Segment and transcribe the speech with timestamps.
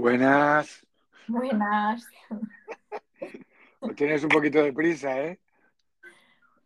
[0.00, 0.86] Buenas.
[1.28, 2.08] Buenas.
[3.96, 5.38] Tienes un poquito de prisa, ¿eh?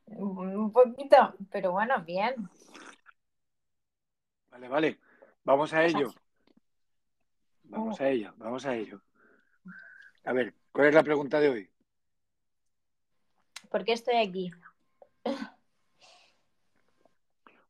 [0.07, 2.49] Un poquito, pero bueno, bien.
[4.53, 5.01] Vale, vale.
[5.43, 6.15] Vamos a ello.
[7.65, 9.03] Vamos a ello, vamos a ello.
[10.25, 11.71] A ver, ¿cuál es la pregunta de hoy?
[13.69, 14.53] ¿Por qué estoy aquí?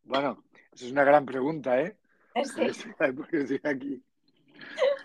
[0.02, 0.44] Bueno,
[0.74, 1.96] esa es una gran pregunta, ¿eh?
[2.44, 2.92] Sí.
[2.98, 4.04] ¿Por qué estoy aquí?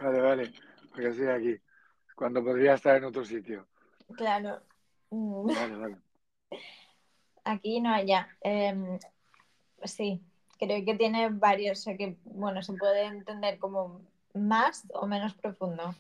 [0.02, 0.54] Vale, vale.
[0.90, 1.62] Porque estoy aquí.
[2.16, 3.68] Cuando podría estar en otro sitio.
[4.16, 4.62] Claro.
[5.10, 5.98] Mm, Vale, vale.
[7.44, 8.28] Aquí no allá.
[8.42, 9.00] Em,
[9.84, 10.22] sí,
[10.60, 14.02] creo que tiene varios, o sea que, bueno, se puede entender como
[14.34, 15.96] más o menos profundo.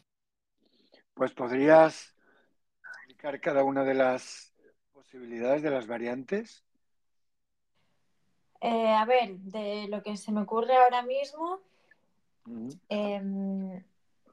[1.14, 2.16] Pues podrías
[2.98, 4.54] explicar cada una de las
[4.94, 6.64] posibilidades de las variantes.
[8.62, 11.62] Eh, a ver, de lo que se me ocurre ahora mismo,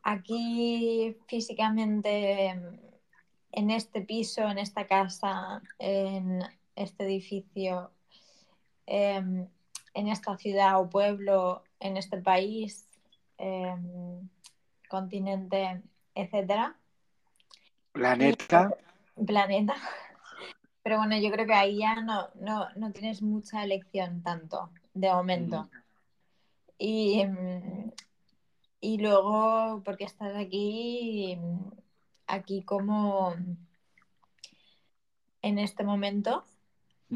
[0.09, 2.79] aquí físicamente, em,
[3.51, 6.43] en este piso, en esta casa, en
[6.77, 7.91] este edificio,
[8.87, 9.49] em,
[9.95, 12.89] en esta ciudad o pueblo, en este país,
[13.37, 14.29] em,
[14.89, 15.83] continente,
[16.15, 16.77] etcétera,
[17.91, 18.71] Planeta.
[19.27, 19.75] planeta.
[20.85, 25.13] Pero bueno, yo creo que ahí ya no, no, no tienes mucha elección tanto, de
[25.13, 25.63] momento.
[25.63, 25.71] Ujú.
[26.79, 27.91] Y, mm,
[28.87, 31.71] y luego, porque estás aquí, mm,
[32.29, 33.35] aquí como
[35.43, 36.45] en este momento,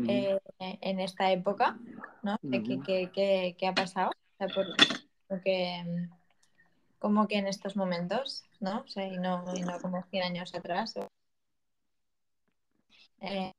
[0.09, 0.39] eh,
[0.81, 1.79] en esta época,
[2.23, 2.37] ¿no?
[2.51, 4.11] ¿Qué, qué- qué- qué ha pasado?
[4.11, 4.77] O sea, por-
[5.29, 6.11] porque, mm,
[6.99, 8.81] como que en estos momentos, ¿no?
[8.81, 10.97] O sea, y no, y no como 100 años atrás.
[10.97, 11.07] o-
[13.21, 13.53] eh,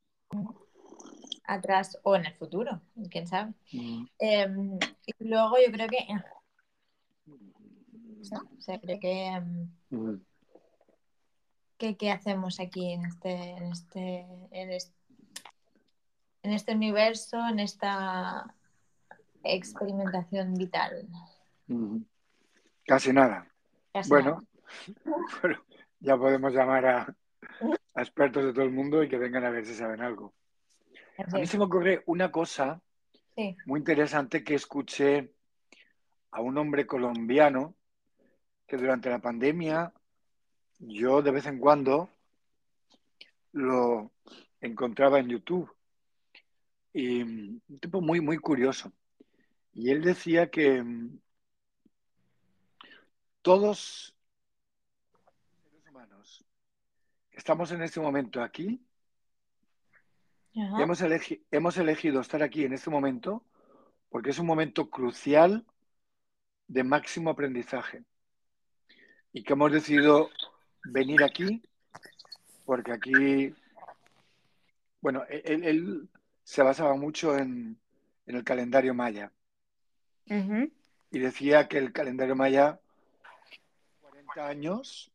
[1.46, 3.54] atrás o en el futuro, quién sabe.
[4.20, 6.06] Em, y luego yo creo que,
[8.32, 8.40] ¿no?
[8.58, 9.42] O sea, creo que,
[11.78, 14.20] que qué hacemos aquí en este, en este,
[14.52, 14.94] en este,
[16.44, 18.54] en este universo, en esta
[19.44, 21.08] experimentación vital.
[22.86, 23.48] Casi nada.
[23.94, 24.44] Casi Bueno,
[25.42, 25.64] bueno,
[26.00, 27.16] ya podemos llamar a,
[27.96, 30.34] a expertos de todo el mundo y que vengan a ver si saben algo.
[31.18, 32.82] A mí se me ocurre una cosa
[33.36, 33.56] Sí.
[33.66, 35.34] muy interesante que escuché
[36.32, 37.76] a un hombre colombiano
[38.72, 39.92] que durante la pandemia
[40.80, 42.10] yo de vez en cuando
[43.52, 44.14] lo
[44.62, 45.70] encontraba en YouTube
[46.94, 48.94] y mm, un tipo muy, muy curioso.
[49.74, 51.20] Y él decía que mm,
[53.42, 54.16] todos
[55.12, 56.46] los seres humanos
[57.32, 58.80] estamos en este momento aquí,
[60.56, 60.82] Ajá.
[60.82, 63.44] hemos, elegi- hemos elegido estar aquí en este momento
[64.08, 65.66] porque es un momento crucial
[66.68, 68.06] de máximo aprendizaje
[69.34, 70.30] y que hemos decidido
[70.84, 71.62] venir aquí
[72.66, 73.54] porque aquí,
[75.02, 76.10] bueno, e-, él, él
[76.44, 77.80] se basaba mucho en,
[78.26, 79.32] en el calendario maya
[81.12, 82.80] y decía que el calendario maya,
[84.00, 85.12] 40 años,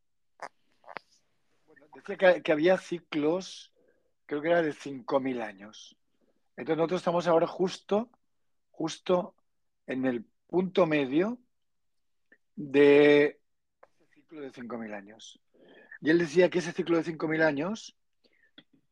[1.66, 3.72] bueno, decía que, que había ciclos,
[4.26, 5.97] creo que era de 5.000 años.
[6.56, 8.10] Entonces nosotros estamos ahora justo,
[8.71, 9.34] justo
[9.87, 11.38] en el punto medio
[12.56, 13.41] de
[14.26, 15.41] ciclo de 5.000 años.
[16.00, 17.97] Y él decía que ese ciclo de 5.000 años,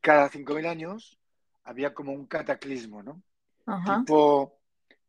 [0.01, 1.19] cada 5.000 años,
[1.63, 3.21] había como un cataclismo, ¿no?
[3.65, 3.99] Ajá.
[3.99, 4.59] Tipo,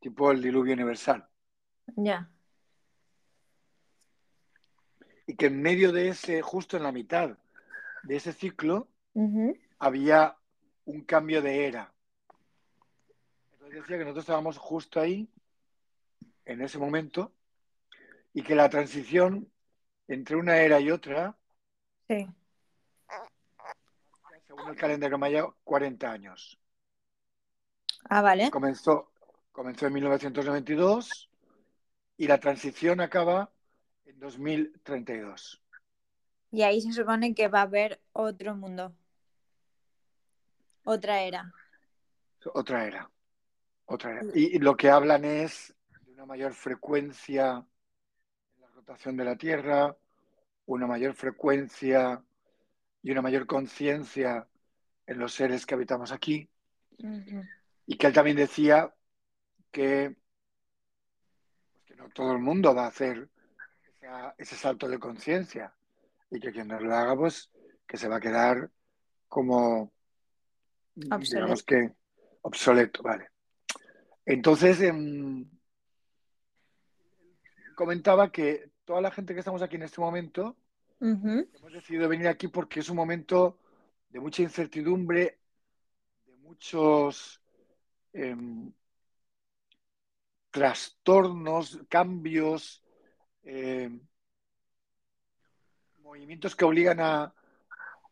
[0.00, 1.28] tipo el diluvio universal.
[1.96, 2.28] Ya.
[5.26, 7.38] Y que en medio de ese, justo en la mitad
[8.02, 8.88] de ese ciclo,
[9.78, 10.36] había
[10.84, 11.92] un cambio de era.
[13.52, 15.28] Entonces decía que nosotros estábamos justo ahí,
[16.44, 17.32] en ese momento,
[18.32, 19.50] y que la transición
[20.08, 21.36] entre una era y otra,
[22.08, 22.26] Sí.
[24.46, 26.58] según el calendario maya, 40 años.
[28.08, 28.50] Ah, vale.
[28.50, 29.10] Comenzó,
[29.50, 31.28] comenzó en 1992
[32.16, 33.50] y la transición acaba
[34.04, 35.60] en 2032.
[36.52, 38.94] Y ahí se supone que va a haber otro mundo.
[40.84, 41.52] Otra era.
[42.54, 43.10] Otra era.
[43.86, 44.22] Otra era.
[44.34, 47.66] Y, y lo que hablan es de una mayor frecuencia
[48.86, 49.96] rotación de la Tierra,
[50.66, 52.22] una mayor frecuencia
[53.02, 54.46] y una mayor conciencia
[55.06, 56.48] en los seres que habitamos aquí.
[57.86, 58.94] Y que él también decía
[59.72, 60.16] que,
[61.72, 63.28] pues, que no todo el mundo va a hacer
[64.00, 65.74] esa- ese salto de conciencia
[66.30, 67.50] y que quien no lo haga, pues
[67.88, 68.70] que se va a quedar
[69.28, 69.92] como,
[70.94, 71.64] digamos Obsoleto.
[71.66, 71.96] que,
[72.42, 73.30] obsoleto, vale.
[74.24, 75.48] Entonces, em,
[77.76, 80.56] comentaba que toda la gente que estamos aquí en este momento,
[81.54, 83.58] hemos decidido venir aquí porque es un momento
[84.08, 85.40] de mucha incertidumbre,
[86.24, 87.42] de muchos
[88.12, 88.72] em,
[90.50, 92.82] trastornos, cambios,
[93.42, 94.00] em,
[95.98, 97.34] movimientos que obligan a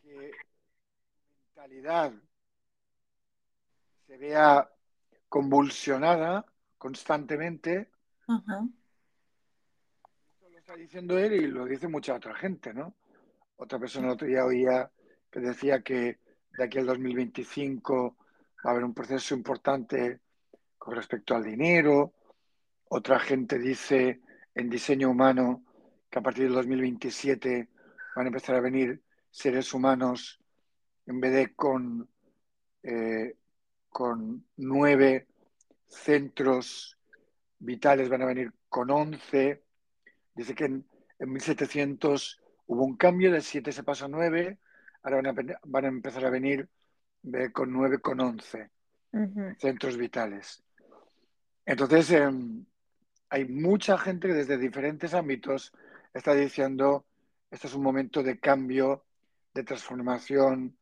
[0.03, 2.13] que la mentalidad
[4.07, 4.69] se vea
[5.29, 6.45] convulsionada
[6.77, 7.91] constantemente.
[10.75, 12.97] Está diciendo él y lo dice mucha otra gente, ¿no?
[13.57, 14.91] Otra persona el otro día oía
[15.31, 16.19] que decía que
[16.57, 18.17] de aquí al 2025
[18.67, 20.21] va a haber un proceso importante
[20.77, 22.15] con respecto al dinero.
[22.89, 24.21] Otra gente dice
[24.53, 25.65] en diseño humano
[26.11, 27.69] que a partir del 2027
[28.17, 29.01] van a empezar a venir
[29.31, 30.41] seres humanos
[31.07, 32.09] en vez de con,
[32.83, 33.37] eh,
[33.89, 35.29] con nueve
[35.87, 36.99] centros
[37.61, 39.63] vitales, van a venir con once.
[40.35, 40.87] Dice que en,
[41.19, 44.59] en 1700 hubo un cambio, de siete se pasó a nueve,
[45.03, 46.69] ahora van a, ven- van a empezar a venir
[47.53, 48.71] con nueve, con once
[49.13, 50.63] ujú, centros vitales.
[51.67, 52.65] Entonces, em,
[53.31, 55.73] hay mucha gente que desde diferentes ámbitos
[56.13, 57.07] está diciendo,
[57.51, 59.05] este es un momento de cambio,
[59.55, 60.77] de transformación,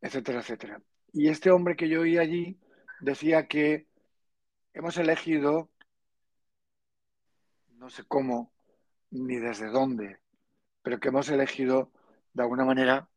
[0.00, 0.82] etcétera, etcétera.
[1.12, 2.58] Y este hombre que yo oí allí
[3.00, 3.86] decía que
[4.74, 5.70] hemos elegido,
[7.76, 8.52] no sé cómo
[9.10, 10.18] ni desde dónde,
[10.82, 11.90] pero que hemos elegido
[12.32, 13.08] de alguna manera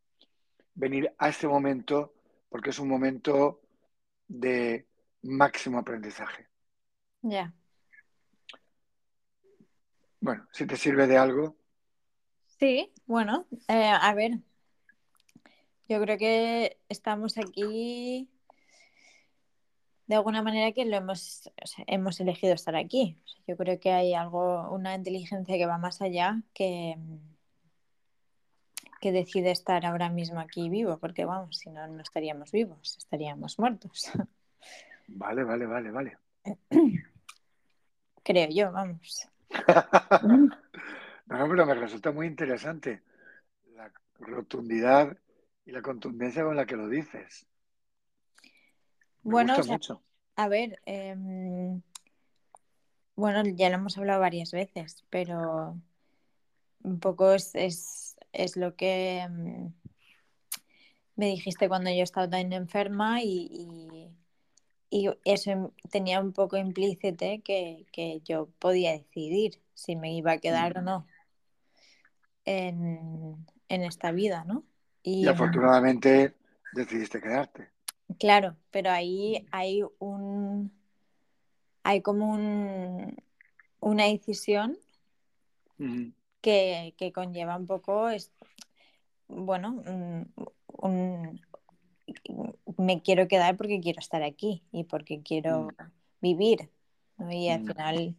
[0.75, 2.13] venir a este momento
[2.49, 3.61] porque es un momento
[4.27, 4.87] de
[5.23, 6.47] máximo aprendizaje.
[7.21, 7.53] Ya.
[10.21, 11.59] Bueno, si te sirve de algo,
[12.59, 14.39] Sí, bueno, eh, a ver,
[15.87, 18.29] yo creo que estamos aquí
[20.09, 23.15] de alguna manera que lo hemos, o sea, hemos elegido estar aquí.
[23.23, 26.97] O sea, yo creo que hay algo, una inteligencia que va más allá que,
[28.99, 33.59] que decide estar ahora mismo aquí vivo, porque vamos, si no, no estaríamos vivos, estaríamos
[33.59, 34.11] muertos,
[35.07, 36.17] vale, vale, vale, vale.
[38.23, 39.29] creo yo, vamos.
[40.23, 40.47] No,
[41.37, 43.03] no, pero me resulta muy interesante
[43.75, 45.15] la rotundidad
[45.67, 47.45] y la contundencia con la que lo dices.
[49.23, 50.03] Me Bueno, gusta o sea, mucho.
[50.35, 51.81] a ver, em,
[53.15, 55.79] bueno, ya lo hemos hablado varias veces, pero
[56.83, 59.73] un poco es, es, es lo que em,
[61.15, 63.49] me dijiste cuando yo estaba tan enferma y,
[64.91, 70.13] y, y eso em- tenía un poco implícito que, que yo podía decidir si me
[70.15, 71.07] iba a quedar o no
[72.45, 74.63] en, en esta vida, ¿no?
[75.21, 76.35] Y Y afortunadamente
[76.71, 77.71] decidiste quedarte.
[78.19, 80.71] Claro, pero ahí hay un,
[81.83, 83.15] hay como un,
[83.79, 84.77] una decisión
[86.41, 88.31] que, que conlleva un poco, es,
[89.27, 90.33] bueno, un,
[90.67, 91.41] un-
[92.77, 95.69] me quiero quedar porque quiero estar aquí y porque quiero
[96.21, 96.69] vivir.
[97.17, 97.31] ¿no?
[97.31, 98.15] Y al final,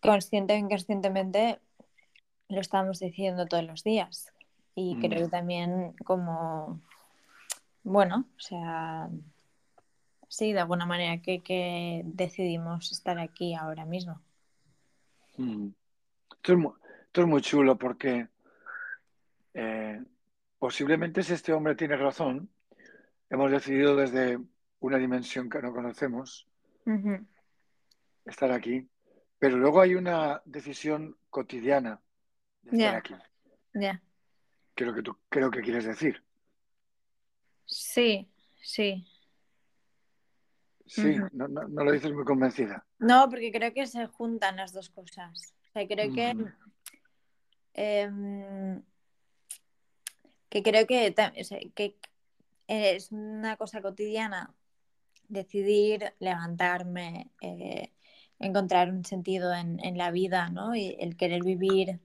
[0.00, 1.58] consciente o inconscientemente,
[2.48, 4.32] lo estamos diciendo todos los días.
[4.74, 6.80] Y creo que también como,
[7.82, 9.08] bueno, o sea,
[10.28, 14.20] sí, de alguna manera que, que decidimos estar aquí ahora mismo.
[15.36, 15.68] Mm.
[16.32, 16.72] Esto es muy,
[17.06, 18.28] esto es muy chulo porque
[19.54, 20.02] eh,
[20.58, 22.48] posiblemente si este hombre tiene razón,
[23.28, 24.38] hemos decidido desde
[24.80, 26.46] una dimensión que no conocemos
[28.24, 28.88] estar aquí,
[29.38, 32.00] pero luego hay una decisión cotidiana
[32.62, 33.14] de estar aquí.
[33.74, 34.02] Ya.
[34.74, 36.22] Creo que tú creo que quieres decir.
[37.70, 38.28] Sí,
[38.60, 39.06] sí.
[40.86, 42.84] Sí, no, no- no lo dices muy convencida.
[42.98, 45.54] No, porque creo que se juntan las dos cosas.
[45.68, 46.48] O sea, creo que, Ujú.
[47.74, 48.82] em,
[50.48, 51.14] que creo que,
[51.74, 51.96] que
[52.66, 54.52] es una cosa cotidiana
[55.28, 57.92] decidir levantarme, eh,
[58.40, 60.74] encontrar un sentido en, en la vida, ¿no?
[60.74, 62.00] Y el querer vivir.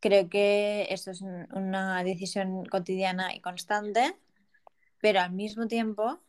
[0.00, 4.14] Creo que eso es un- una decisión cotidiana y constante,
[5.02, 6.20] pero al mismo tiempo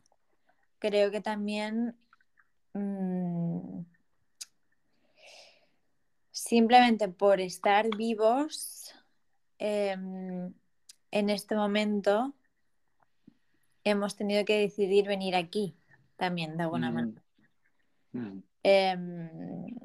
[0.80, 1.96] creo que también
[2.74, 3.84] mm,
[6.32, 8.94] simplemente por estar vivos
[9.60, 10.52] em,
[11.12, 12.34] en este momento
[13.84, 15.76] hemos tenido que decidir venir aquí
[16.18, 16.94] también, de alguna Mm.
[16.94, 17.24] manera.
[18.14, 18.44] Mm.
[18.64, 19.78] Em,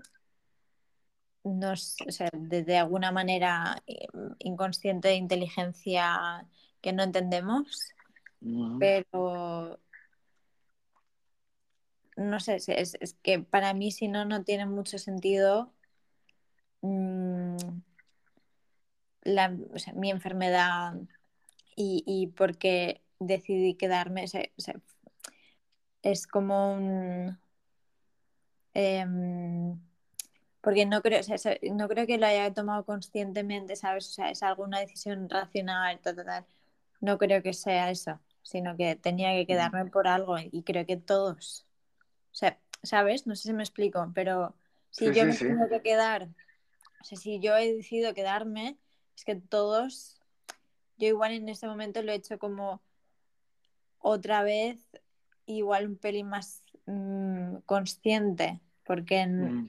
[1.44, 4.06] nos, o sea, de, de alguna manera eh,
[4.38, 6.46] inconsciente de inteligencia
[6.80, 7.90] que no entendemos,
[8.78, 9.78] Pero
[12.16, 12.68] no sé, es,
[13.00, 15.72] es- que para mí si no, no tiene mucho sentido
[16.82, 17.80] mm,
[19.22, 20.94] la, o sea, mi enfermedad
[21.76, 24.80] y, y porque decidí quedarme, se- se-
[26.02, 27.38] es como un...
[28.74, 29.78] em,
[30.62, 34.08] porque no creo, o sea, no creo que lo haya tomado conscientemente, ¿sabes?
[34.08, 36.46] O sea, es alguna decisión racional, tal, tal, tal.
[37.00, 40.96] No creo que sea eso, sino que tenía que quedarme por algo y creo que
[40.96, 41.66] todos,
[42.32, 43.26] o sea, ¿sabes?
[43.26, 44.54] No sé si me explico, pero
[44.90, 45.44] si Sí, yo me sí.
[45.44, 46.28] tengo que quedar,
[47.00, 48.78] o sea, si yo he decidido quedarme,
[49.14, 50.18] es que todos,
[50.96, 52.80] yo igual en este momento lo he hecho como
[53.98, 54.78] otra vez,
[55.44, 59.68] igual un pelín más mm, consciente, porque en-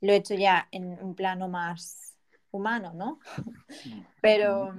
[0.00, 2.16] lo he hecho ya en un plano más
[2.50, 3.20] humano, ¿no?
[3.84, 4.74] mm, Pero,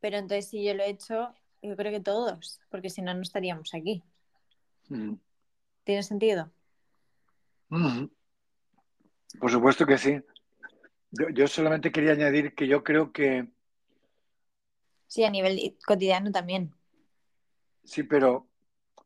[0.00, 3.22] pero entonces si yo lo he hecho, yo creo que todos, porque si no, no
[3.22, 4.02] estaríamos aquí.
[4.90, 5.14] mm,
[5.84, 6.50] ¿Tiene sentido?
[7.70, 8.10] mm.
[9.40, 10.20] Por supuesto que sí.
[11.12, 13.48] Yo, yo solamente quería añadir que yo creo que
[15.08, 16.72] Sí, a nivel cotidiano también.
[17.84, 18.48] sí, pero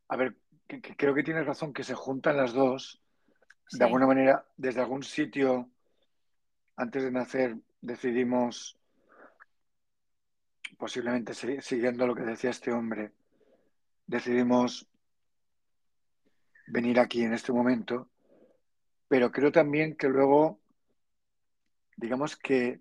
[0.09, 0.37] a ver,
[0.69, 3.03] que- que creo que tienes razón que se juntan las dos.
[3.67, 5.71] Sí, De alguna manera, desde algún sitio,
[6.77, 8.79] antes de nacer, decidimos,
[10.79, 13.13] posiblemente si- siguiendo lo que decía este hombre,
[14.07, 14.89] decidimos
[16.67, 18.11] venir aquí en este momento,
[19.09, 20.61] pero creo también que luego,
[21.97, 22.81] digamos que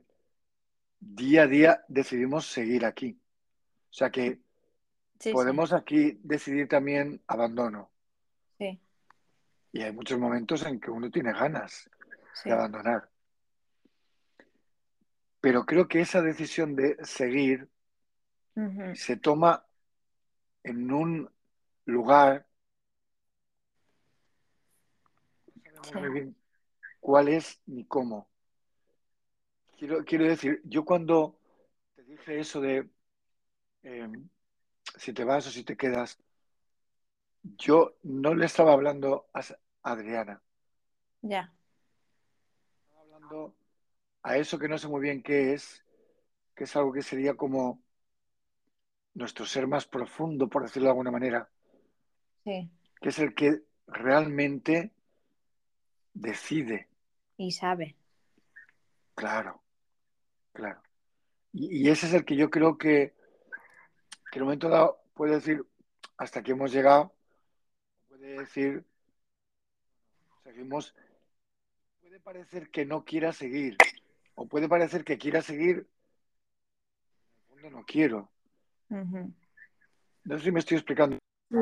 [1.00, 3.20] día a día decidimos seguir aquí.
[3.92, 4.40] O sea que
[5.20, 7.92] sí, podemos aquí decidir también abandono.
[8.60, 8.80] sí,
[9.74, 11.90] Y hay muchos momentos en que uno tiene ganas
[12.34, 13.10] sí, de abandonar.
[15.42, 17.70] Pero creo que esa decisión de seguir
[18.96, 19.66] Se toma
[20.64, 21.30] en un
[21.86, 22.46] lugar,
[25.82, 26.36] sí, muy bien
[27.00, 28.28] cuál es ni cómo.
[29.78, 31.38] Quiero, quiero decir, yo cuando
[31.96, 32.90] te dije eso de
[33.84, 34.08] eh,
[34.98, 36.18] si te vas o si te quedas,
[37.58, 39.42] yo no le estaba hablando a
[39.82, 40.42] Adriana,
[41.22, 41.52] ya,
[42.86, 43.56] estaba hablando
[44.22, 45.84] a eso que no sé muy bien qué es,
[46.56, 47.83] que es algo que sería como
[49.14, 51.50] nuestro ser más profundo, por decirlo de alguna manera,
[52.44, 52.70] sí.
[53.02, 54.92] que es el que realmente
[56.14, 56.88] decide,
[57.38, 57.96] Y sabe,
[59.16, 59.62] claro,
[60.52, 60.82] claro.
[61.52, 63.14] Y, y ese es el que yo creo que,
[64.32, 65.66] que en un momento dado puede decir
[66.18, 67.14] hasta aquí hemos llegado,
[68.08, 68.86] puede decir
[70.44, 70.94] seguimos,
[72.02, 73.78] puede parecer que no quiera seguir,
[74.36, 75.88] o puede parecer que quiera seguir,
[77.18, 78.33] en el fondo no quiero.
[80.26, 81.18] No sé si me estoy explicando,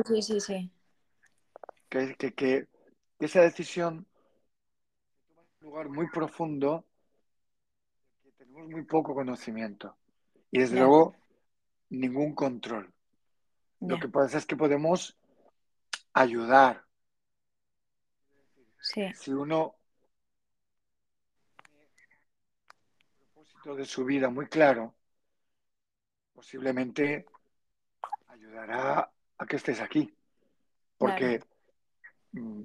[0.06, 0.70] Sí, sí, sí,
[1.88, 2.68] que, que, que
[3.18, 4.06] esa decisión
[5.28, 6.86] toma un lugar muy profundo,
[8.22, 9.96] que tenemos muy poco conocimiento.
[10.50, 11.14] Y desde luego
[11.90, 12.92] ningún control.
[13.80, 15.16] Lo que pasa es que podemos
[16.14, 16.84] ayudar.
[18.80, 19.76] sí, Si uno
[21.62, 21.88] tiene
[23.18, 24.94] propósito de su vida muy claro,
[26.32, 27.26] posiblemente
[28.28, 30.14] ayudará a que estés aquí.
[30.98, 31.40] Porque
[32.32, 32.62] mm,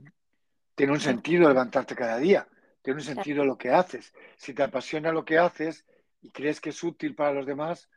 [0.76, 2.48] tiene un sentido levantarte cada día,
[2.82, 3.14] tiene un Claro.
[3.14, 4.14] sentido lo que haces.
[4.38, 5.86] Si te apasiona lo que haces
[6.22, 7.90] y crees que es útil para los demás,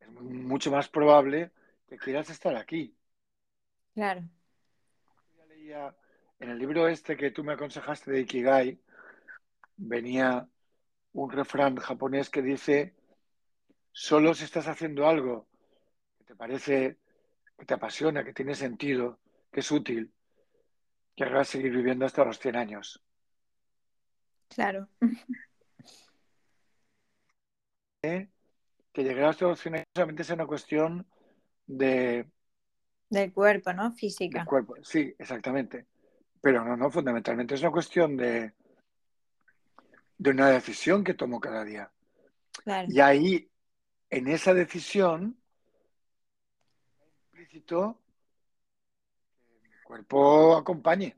[0.00, 1.52] es mucho más probable
[1.88, 2.96] que quieras estar aquí.
[3.94, 4.28] claro,
[5.36, 5.96] Ya leía
[6.38, 8.80] en el libro este que tú me aconsejaste de Ikigai,
[9.76, 10.48] venía
[11.12, 12.94] un refrán japonés que dice,
[13.92, 15.46] solo si estás haciendo algo
[16.18, 16.98] que te parece,
[17.58, 19.18] que te apasiona, que tiene sentido,
[19.52, 20.12] que es útil,
[21.16, 23.02] querrás seguir viviendo hasta los 100 años.
[24.48, 24.88] claro,
[28.02, 31.06] Que llegar hasta los 100 años solamente es una cuestión
[31.66, 32.30] de,
[33.10, 33.92] del cuerpo, ¿no?
[33.92, 34.74] del Física, cuerpo.
[34.82, 35.86] Sí, exactamente.
[36.40, 38.54] Pero no, no, fundamentalmente es una cuestión de,
[40.18, 41.90] de una decisión que tomo cada día.
[42.64, 43.49] claro, Y ahí,
[44.10, 45.36] en esa decisión,
[47.26, 47.98] implícito
[49.62, 51.16] que mi cuerpo acompañe.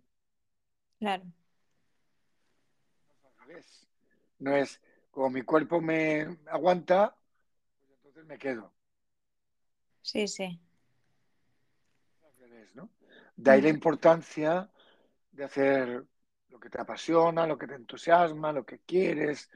[0.99, 1.25] claro.
[4.39, 4.81] No es
[5.11, 7.17] como mi cuerpo me aguanta,
[7.79, 8.73] pues entonces me quedo.
[10.03, 10.61] sí, sí.
[13.37, 14.71] De ahí la importancia
[15.33, 16.05] de hacer
[16.49, 19.51] lo que te apasiona, lo que te entusiasma, lo que quieres,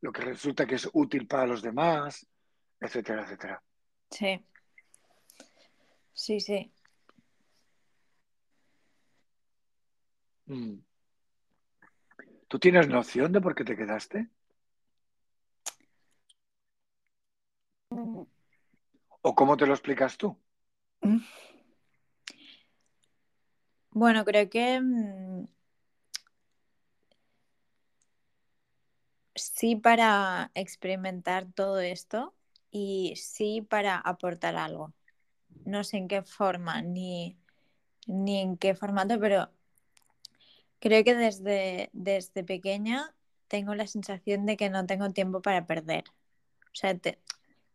[0.00, 2.26] lo que resulta que es útil para los demás,
[2.84, 3.62] etcétera, etcétera.
[4.10, 4.44] sí,
[6.12, 6.72] sí, sí,
[10.48, 10.78] Mm.
[12.48, 14.28] ¿Tú tienes noción de por qué te quedaste?
[19.22, 20.38] ¿O cómo te lo explicas tú?
[23.92, 25.46] Bueno, creo que mm,
[29.34, 32.34] sí para experimentar todo esto
[32.74, 34.92] y sí para aportar algo.
[35.64, 37.38] No sé en qué forma ni,
[38.08, 39.48] ni en qué formato, pero
[40.80, 43.14] creo que desde, desde pequeña
[43.46, 46.02] tengo la sensación de que no tengo tiempo para perder.
[46.66, 46.98] O sea,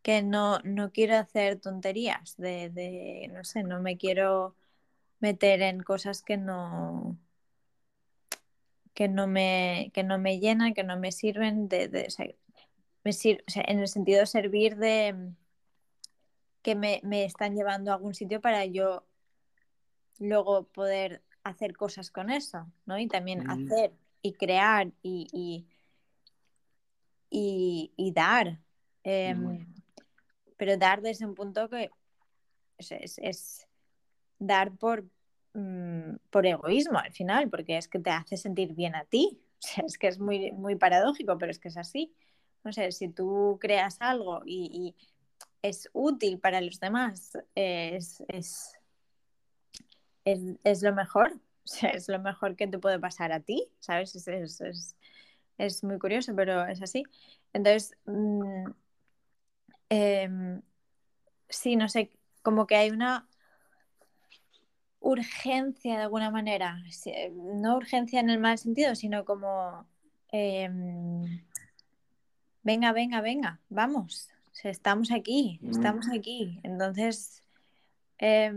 [0.02, 4.58] que no, no quiero hacer tonterías, de, de, no sé, no me quiero
[5.22, 7.18] meter en cosas que no,
[8.94, 11.88] que no me, que no me llenan, que no me sirven, de,
[13.04, 15.34] me sir, o sea, en el sentido de servir de
[16.62, 19.06] que me, me, están llevando a algún sitio para yo
[20.20, 23.00] luego poder hacer cosas con eso, ¿no?
[23.00, 23.50] Y también mm.
[23.50, 25.68] hacer y crear y, y,
[27.30, 28.60] y, y dar.
[29.04, 29.74] Eh, mm.
[30.58, 31.90] Pero dar desde un punto que
[32.78, 33.68] es, es, es
[34.40, 35.06] dar por,
[35.54, 39.40] mmm, por egoísmo al final, porque es que te hace sentir bien a ti.
[39.62, 42.14] O sea, es que es muy, muy paradójico, pero es que es así.
[42.64, 44.96] No sé, si tú creas algo y,
[45.62, 48.78] es útil para los demás, es, es,
[50.26, 51.34] es, lo mejor.
[51.94, 54.16] Es lo mejor que te puede pasar a ti, ¿sabes?
[54.28, 54.96] Es,
[55.58, 57.04] es, muy curioso, pero es así.
[57.54, 58.72] Entonces, mmm,
[59.90, 60.62] eh,
[61.50, 62.12] sí, no sé,
[62.42, 63.28] como que hay una
[65.00, 66.78] urgencia de alguna manera,
[67.34, 69.86] no urgencia en el mal sentido, sino como,
[70.32, 70.70] eh,
[72.70, 74.30] venga, venga, venga, vamos,
[74.64, 75.72] estamos aquí, mm.
[75.72, 76.60] estamos aquí.
[76.62, 77.44] Entonces,
[78.20, 78.52] eh,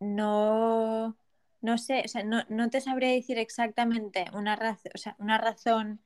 [0.00, 1.16] no,
[1.60, 5.38] no sé, o sea, no, no, te sabría decir exactamente una, raz o sea, una
[5.38, 6.00] razón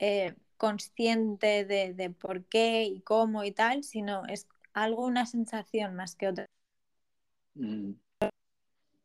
[0.00, 5.94] eh, consciente de, de, por qué y cómo y tal, sino es algo, una sensación
[5.94, 6.46] más que otra.
[7.54, 7.92] Mm.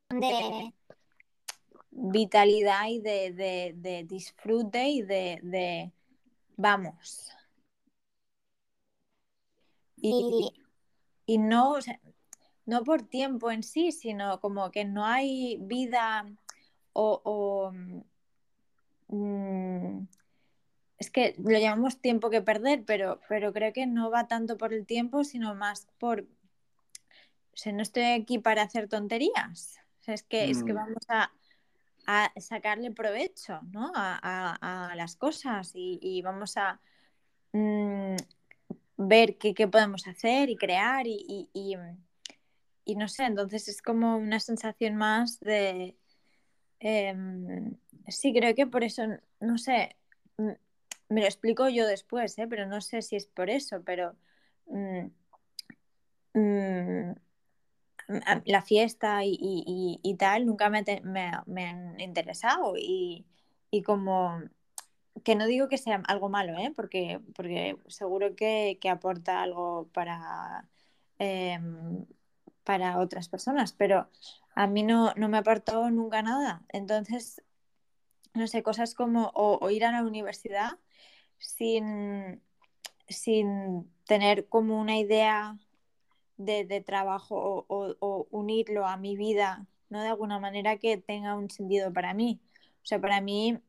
[0.09, 0.73] De
[2.01, 5.91] vitalidad y de, de, de disfrute y de, de
[6.57, 7.31] vamos.
[9.97, 10.51] Y,
[11.27, 11.99] y no, o sea,
[12.65, 16.25] no por tiempo en sí, sino como que no hay vida
[16.93, 17.71] o, o
[19.07, 20.07] mmm,
[20.97, 24.73] es que lo llamamos tiempo que perder, pero, pero creo que no va tanto por
[24.73, 26.21] el tiempo, sino más por...
[26.21, 29.79] O sea, no estoy aquí para hacer tonterías.
[29.99, 30.51] O sea, es, que, mm.
[30.51, 30.75] es que mm.
[30.75, 31.31] vamos a,
[32.07, 33.91] a, sacarle provecho ¿no?
[33.95, 36.79] a, las cosas y, vamos a
[37.53, 38.15] mmm,
[38.97, 44.95] ver qué, podemos hacer y crear y, y, no sé, entonces es como una sensación
[44.95, 45.95] más de...
[46.79, 47.15] Eh,
[48.07, 49.03] sí, creo que por eso,
[49.39, 49.95] no sé,
[50.37, 52.47] me lo explico yo después, ¿eh?
[52.47, 54.15] pero no sé si es por eso, pero
[54.67, 55.07] mmm,
[58.45, 63.25] la fiesta y, y, y, tal nunca me, me, me han interesado y,
[63.71, 64.41] y, como
[65.23, 66.71] que no digo que sea algo malo, ¿eh?
[66.75, 70.67] porque, porque seguro que, que aporta algo para,
[71.19, 71.59] eh,
[72.63, 74.07] para otras personas, pero
[74.55, 76.63] a mí no, no me aportó nunca nada.
[76.69, 77.41] Entonces,
[78.33, 80.79] no sé, cosas como o, o ir a la universidad
[81.37, 82.41] sin,
[83.07, 85.57] sin tener como una idea
[86.45, 90.01] de, trabajo o, unirlo a mi vida, ¿no?
[90.01, 92.39] De alguna manera que tenga un sentido para mí.
[92.83, 93.59] O sea, para mí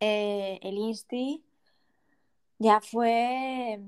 [0.00, 1.44] eh, el Insti
[2.58, 3.80] ya fue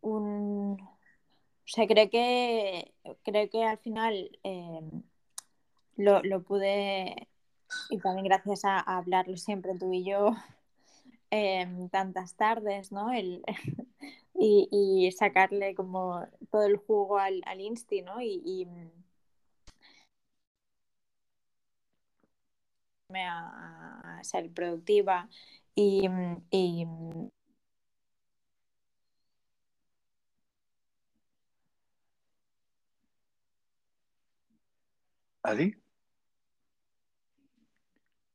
[0.00, 0.80] un...
[0.80, 2.92] O sea, creo que,
[3.24, 4.80] creo que al final eh,
[5.96, 7.28] lo, lo, pude,
[7.90, 10.34] y también gracias a, a hablarlo siempre tú y yo,
[11.30, 13.12] eh, tantas tardes, ¿no?
[13.12, 13.42] El,
[14.34, 18.04] y, y, sacarle como todo el jugo al, al Insti.
[18.22, 18.66] Y, y
[23.14, 25.28] a, a, ser productiva
[25.74, 26.08] y,
[26.50, 26.86] y
[35.42, 35.74] ¿Adi?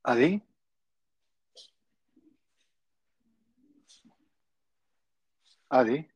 [0.03, 0.41] ¿Adi?
[5.69, 6.08] Adi.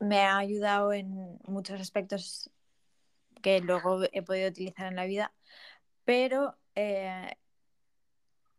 [0.00, 2.50] Me ha ayudado en muchos aspectos
[3.42, 5.32] que luego he podido utilizar en la vida,
[6.04, 7.36] pero eh,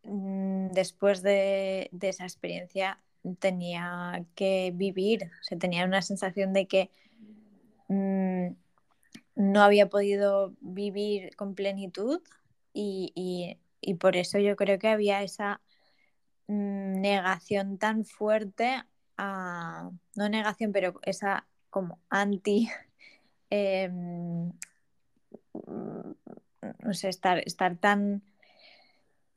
[0.04, 3.00] mm, después de, esa experiencia
[3.38, 6.90] tenía que vivir, o sea, tenía una sensación de que
[7.88, 8.54] mmm,
[9.34, 12.20] no había podido vivir con plenitud
[12.72, 15.60] y, y, y, por eso yo creo que había esa
[16.48, 18.82] mmm, negación tan fuerte,
[20.14, 22.68] no negación, pero esa como anti...
[23.54, 23.86] Eh,
[26.78, 28.22] no sé, estar, estar tan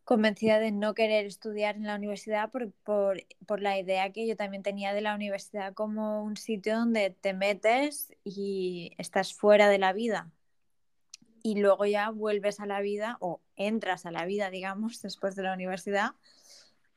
[0.04, 4.36] convencida de no querer estudiar en la universidad por, por, por, la idea que yo
[4.36, 9.80] también tenía de la universidad como un sitio donde te metes y estás fuera de
[9.80, 10.32] la vida.
[11.42, 15.44] Y luego ya vuelves a la vida o entras a la vida, digamos, después de
[15.44, 16.12] la universidad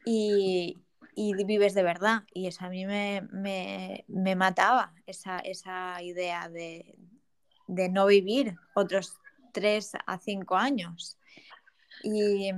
[0.04, 0.78] y,
[1.20, 2.22] y vives de verdad.
[2.32, 6.96] Y eso a mí me, me, me mataba, esa, esa idea de,
[7.66, 9.18] de no vivir otros
[9.52, 11.18] tres a cinco años.
[12.04, 12.52] Y,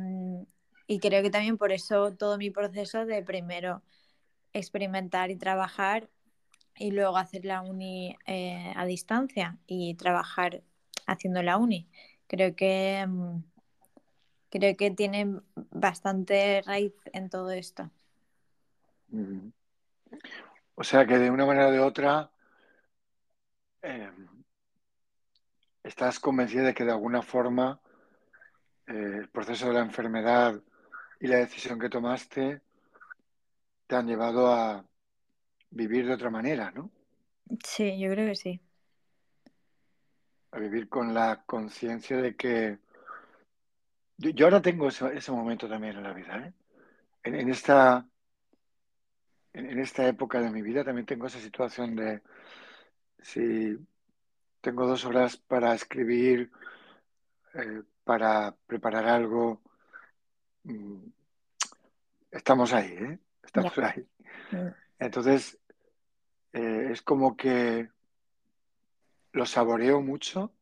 [0.87, 3.83] y, creo que también por eso todo mi proceso de primero
[4.53, 6.11] experimentar y trabajar
[6.77, 10.63] y luego hacer la uni eh, a distancia y trabajar
[11.07, 11.89] haciendo la uni.
[12.27, 13.07] Creo que
[14.51, 17.91] creo que tiene bastante raíz en todo esto.
[20.75, 22.31] O sea que de una manera o de otra
[23.83, 24.11] eh,
[25.83, 27.81] estás convencida de que de alguna forma
[28.87, 30.61] eh, el proceso de la enfermedad
[31.21, 32.63] y la decisión que tomaste
[33.87, 34.85] te han llevado a
[35.71, 36.91] vivir de otra manera, ¿no?
[37.65, 38.61] Sí, yo creo que sí.
[40.53, 42.79] A vivir con la conciencia de que...
[44.17, 46.53] Yo ahora tengo ese, ese, momento también en la vida, ¿eh?
[47.23, 48.07] En, en esta
[49.53, 52.23] en, esta época de mi vida también tengo esa situación de
[53.21, 53.79] si
[54.61, 56.51] tengo dos horas para escribir,
[57.55, 59.61] eh, para preparar algo,
[60.65, 61.05] mm,
[62.31, 63.19] estamos ahí, ¿eh?
[63.43, 64.07] Estamos ahí.
[64.53, 64.69] Mm.
[64.99, 65.59] Entonces,
[66.53, 67.89] eh, es como que
[69.33, 70.53] lo saboreo mucho,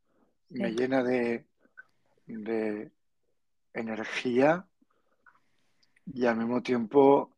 [0.48, 0.58] sí.
[0.60, 1.46] me llena de,
[2.26, 2.90] de
[3.72, 4.66] energía
[6.06, 7.32] y al mismo tiempo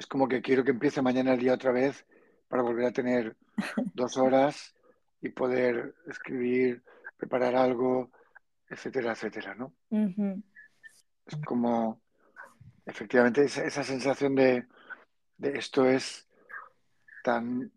[0.00, 2.06] es como que quiero que empiece mañana el día otra vez
[2.48, 3.36] para volver a tener
[3.94, 4.74] dos horas
[5.20, 6.82] y poder escribir,
[7.18, 8.10] preparar algo,
[8.66, 9.74] etcétera, etcétera, ¿no?
[9.90, 10.42] Uh -huh.
[11.26, 12.00] Es como,
[12.86, 14.66] efectivamente, esa, esa sensación de,
[15.36, 16.26] de, esto es
[17.22, 17.70] tan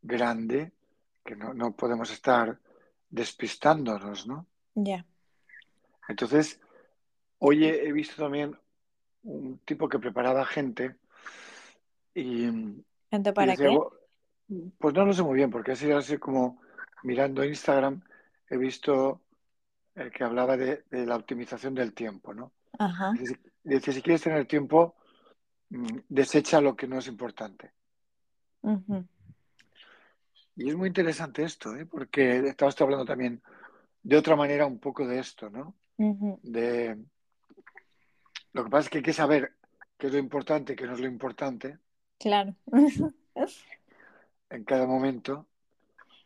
[0.00, 0.72] grande
[1.22, 2.58] que no, no podemos estar
[3.10, 4.46] despistándonos, ¿no?
[4.74, 4.84] Ya.
[4.84, 5.06] Yeah.
[6.08, 6.58] Entonces,
[7.40, 8.58] hoy he, he visto también
[9.22, 10.96] un tipo que preparaba gente
[12.14, 13.70] y, ¿Gente para y decía,
[14.48, 14.70] qué?
[14.78, 16.60] Pues no lo sé muy bien, porque así, así como
[17.02, 18.02] mirando Instagram
[18.48, 19.22] he visto
[19.94, 22.52] el que hablaba de, de la optimización del tiempo, ¿no?
[22.78, 23.12] Ajá.
[23.18, 24.96] Dice, dice, si quieres tener tiempo,
[25.70, 27.72] mm, desecha lo que no es importante.
[28.62, 29.08] Uh -huh.
[30.56, 31.86] Y es muy interesante esto, ¿eh?
[31.86, 33.42] porque estabas hablando también
[34.02, 35.74] de otra manera un poco de esto, ¿no?
[35.96, 36.38] Uh -huh.
[36.42, 36.98] De
[38.52, 39.54] lo que pasa es que hay que saber
[39.96, 41.78] qué es lo importante, qué no es lo importante.
[42.20, 42.54] Claro.
[44.50, 45.46] en cada momento.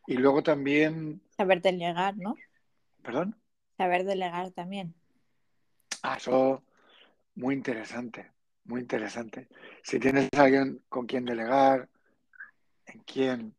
[0.09, 1.23] Y luego también...
[1.37, 2.35] Saber delegar, ¿no?
[3.03, 3.37] ¿Perdón?
[3.79, 4.95] Saber delegar también.
[6.03, 6.65] Ah, eso
[7.37, 8.33] muy interesante,
[8.65, 9.49] muy interesante.
[9.83, 11.89] Si tienes a alguien con quien delegar,
[12.87, 13.55] en quién,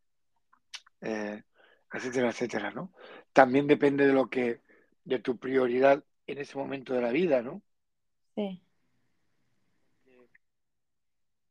[1.01, 1.41] eh,
[1.91, 2.91] etcétera, etcétera, ¿no?
[3.31, 4.61] También depende de lo que,
[5.05, 7.61] de tu prioridad en ese momento de la vida, ¿no?
[8.35, 8.61] Sí.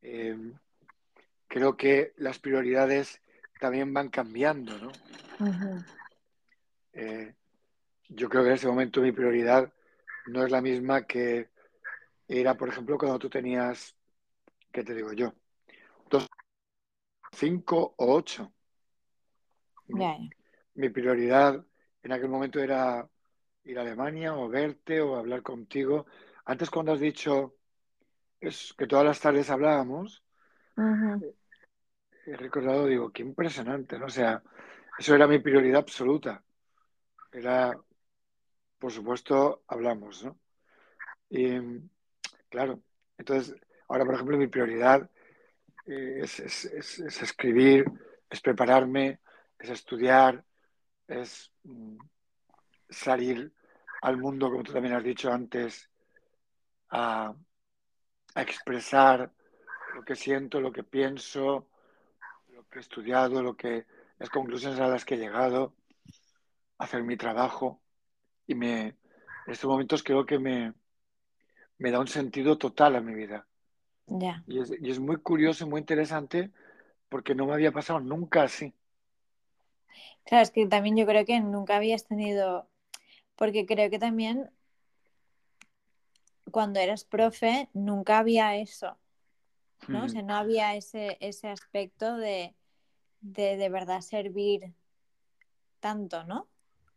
[0.03, 0.37] Eh,
[1.55, 3.23] creo que las prioridades
[3.61, 4.89] también van cambiando, ¿no?
[5.39, 5.87] Uh -huh.
[6.95, 7.35] eh,
[8.09, 9.73] yo creo que en ese momento mi prioridad
[10.27, 11.51] no es la misma que
[12.27, 13.97] era, por ejemplo, cuando tú tenías,
[14.73, 15.33] ¿qué te digo yo?
[16.11, 16.27] Dos,
[17.31, 18.53] cinco o ocho.
[19.87, 20.29] Mi,
[20.75, 21.65] mi prioridad
[22.03, 23.09] en aquel momento era
[23.63, 26.07] ir a Alemania o verte o hablar contigo.
[26.47, 27.55] Antes cuando has dicho
[28.41, 30.25] es que todas las tardes hablábamos,
[30.77, 31.35] uh -huh.
[32.27, 34.07] He recordado, digo, qué impresionante, ¿no?
[34.07, 34.43] O sea,
[34.99, 36.43] eso era mi prioridad absoluta.
[37.33, 37.77] Era,
[38.79, 40.39] por supuesto, hablamos, ¿no?
[41.29, 41.59] Y,
[42.49, 42.81] claro,
[43.19, 43.55] entonces,
[43.89, 45.11] ahora, por ejemplo, mi prioridad
[45.87, 47.85] es, es, es, es escribir,
[48.31, 49.21] es prepararme,
[49.59, 50.45] es estudiar,
[51.07, 51.97] es mm,
[52.89, 53.53] salir
[54.03, 55.91] al mundo, como tú también has dicho antes,
[56.91, 57.35] a,
[58.35, 59.33] a expresar
[59.95, 61.69] lo que siento, lo que pienso,
[62.81, 63.87] estudiado, lo que,
[64.19, 65.75] las conclusiones a las que he llegado,
[66.79, 67.81] hacer mi trabajo.
[68.47, 68.97] Y me, en
[69.47, 70.75] estos momentos creo que me,
[71.79, 73.47] me da un sentido total a mi vida.
[74.07, 74.43] Ya.
[74.47, 76.51] Y es, y es muy curioso y muy interesante
[77.09, 78.75] porque no me había pasado nunca así.
[80.25, 82.69] Claro, es que también yo creo que nunca habías tenido,
[83.37, 84.51] porque creo que también
[86.51, 88.99] cuando eras profe nunca había eso,
[89.89, 90.05] ¿no?
[90.05, 92.55] O sea, no había ese, ese aspecto de,
[93.25, 94.73] de de verdad servir
[95.81, 96.47] tanto, ¿no?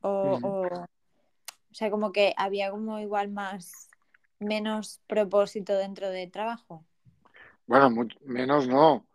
[0.01, 0.09] O,
[0.43, 3.89] o, o sea, como que había como igual más,
[4.39, 6.85] menos propósito dentro del trabajo.
[7.65, 9.07] Bueno, mu- menos no,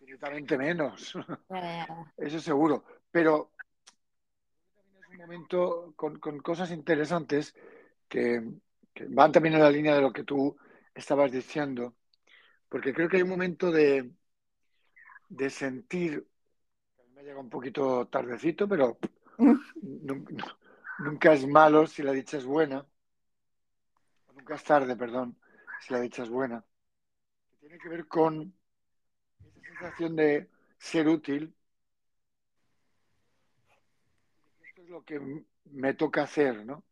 [0.00, 1.14] infinitamente menos,
[1.50, 1.86] ya.
[2.16, 2.84] eso seguro.
[3.10, 3.50] Pero
[4.74, 7.54] también es un momento con, con cosas interesantes
[8.08, 8.42] que,
[8.94, 10.56] que van también en la línea de lo que tú
[10.94, 11.94] estabas diciendo,
[12.68, 14.10] porque creo que hay un momento de,
[15.32, 16.26] de sentir,
[17.14, 18.98] me llega un poquito tardecito, pero
[19.38, 20.56] nun- nu-
[20.98, 22.86] nunca es malo si la dicha es buena,
[24.34, 25.36] nunca es tarde, perdón,
[25.80, 26.62] si la dicha es buena,
[27.50, 28.52] que tiene que ver con
[29.56, 31.54] esa sensación de ser útil,
[34.68, 36.84] esto es lo que me toca hacer, ¿no?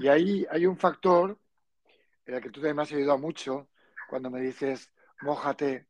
[0.00, 1.38] Y ahí hay un factor
[2.26, 3.68] en el que tú también me has ayudado mucho
[4.08, 5.86] cuando me dices, mójate,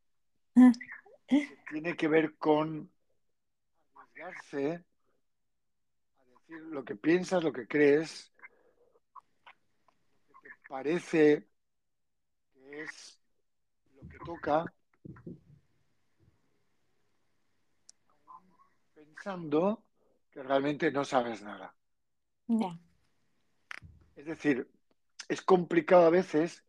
[1.29, 2.91] que tiene que ver con
[3.95, 4.83] arriesgarse
[6.17, 8.33] a decir lo que piensas, lo que crees,
[10.27, 11.47] lo que te parece
[12.53, 13.19] que es
[13.95, 14.65] lo que toca,
[18.95, 19.83] pensando
[20.31, 21.75] que realmente no sabes nada.
[24.15, 24.67] Es decir,
[25.27, 26.63] es complicado a veces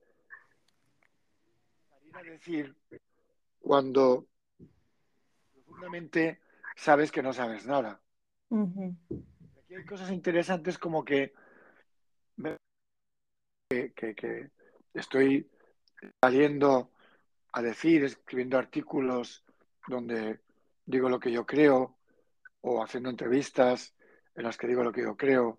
[1.88, 2.76] salir a decir
[3.58, 4.29] cuando
[5.80, 6.40] profundamente
[6.76, 8.00] sabes que no sabes nada.
[9.64, 11.32] Aquí hay cosas interesantes como que,
[13.70, 14.50] que, que- que
[14.94, 15.48] estoy
[16.22, 16.90] saliendo
[17.52, 19.44] a decir, escribiendo artículos
[19.88, 20.40] donde
[20.86, 21.96] digo lo que yo creo
[22.62, 23.94] o haciendo entrevistas
[24.34, 25.58] en las que digo lo que yo creo.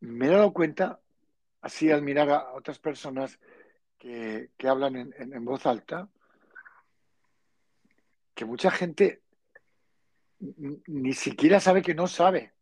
[0.00, 1.00] Me he dado cuenta,
[1.60, 3.38] así al mirar a otras personas
[3.98, 6.08] que, que hablan en, en- en voz alta,
[8.38, 9.24] que mucha gente
[10.38, 12.52] ni siquiera sabe que no sabe.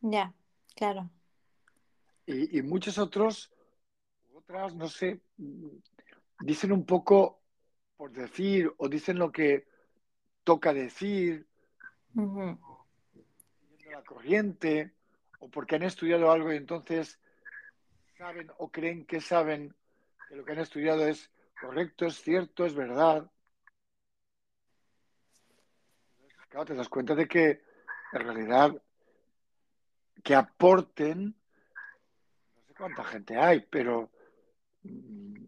[0.00, 0.32] Ya,
[0.76, 1.10] claro.
[2.24, 3.50] Y, y muchos otros,
[4.32, 5.20] otras, no sé,
[6.38, 7.42] dicen un poco
[7.96, 9.66] por decir o dicen lo que
[10.44, 11.48] toca decir,
[12.12, 12.60] siguiendo
[13.90, 14.94] la corriente,
[15.40, 17.18] o porque han estudiado algo y entonces
[18.16, 19.74] saben o creen que saben
[20.28, 21.28] que lo que han estudiado es
[21.60, 23.28] correcto, es cierto, es verdad.
[26.54, 27.64] Claro, te das cuenta de que
[28.12, 28.80] en realidad
[30.22, 31.34] que aporten,
[32.54, 34.12] no sé cuánta gente hay, pero
[34.84, 35.44] mm,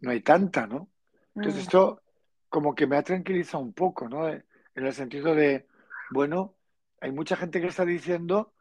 [0.00, 0.88] no hay tanta, ¿no?
[1.34, 2.00] Entonces Mm, esto
[2.48, 4.30] como que me ha tranquilizado un poco, ¿no?
[4.30, 4.42] En
[4.74, 5.66] el sentido de,
[6.08, 6.54] bueno,
[7.02, 8.54] hay mucha gente que está diciendo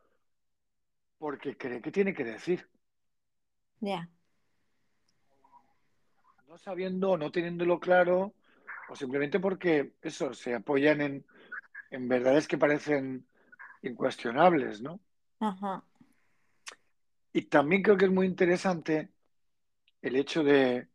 [1.18, 2.70] porque cree que tiene que decir,
[3.80, 4.10] Ya.
[6.46, 8.34] no sabiendo o no teniéndolo claro,
[8.90, 11.26] o simplemente porque eso, se apoyan en,
[11.92, 13.28] en verdades que parecen
[13.82, 15.00] incuestionables, ¿no?
[15.40, 15.84] Ajá.
[17.34, 19.10] Y también creo que es muy interesante
[20.02, 20.88] el hecho de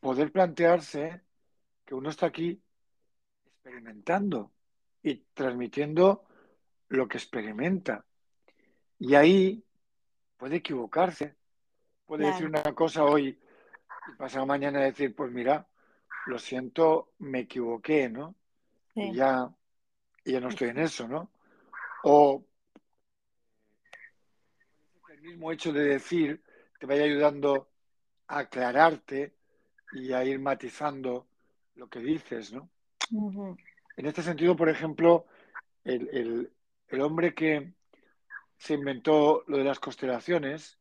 [0.00, 1.20] poder plantearse
[1.84, 2.60] que uno está aquí
[3.44, 4.52] experimentando
[5.02, 6.24] y transmitiendo
[6.88, 8.04] lo que experimenta.
[8.98, 9.64] Y ahí
[10.36, 11.36] puede equivocarse,
[12.06, 13.38] puede decir una cosa hoy
[14.08, 15.66] y pasado mañana decir, pues mira,
[16.26, 18.34] lo siento, me equivoqué, ¿no?
[18.94, 19.50] Y ya,
[20.24, 21.30] y ya no estoy en eso, ¿no?
[22.02, 22.44] O
[25.08, 26.42] el mismo hecho de decir
[26.78, 27.70] te vaya ayudando
[28.28, 29.34] a aclararte
[29.90, 31.26] y a ir matizando
[31.76, 32.68] lo que dices, ¿no?
[33.96, 35.26] En este sentido, por ejemplo,
[35.84, 36.52] el, el-
[36.88, 37.72] el hombre que
[38.58, 40.78] se inventó lo de las constelaciones,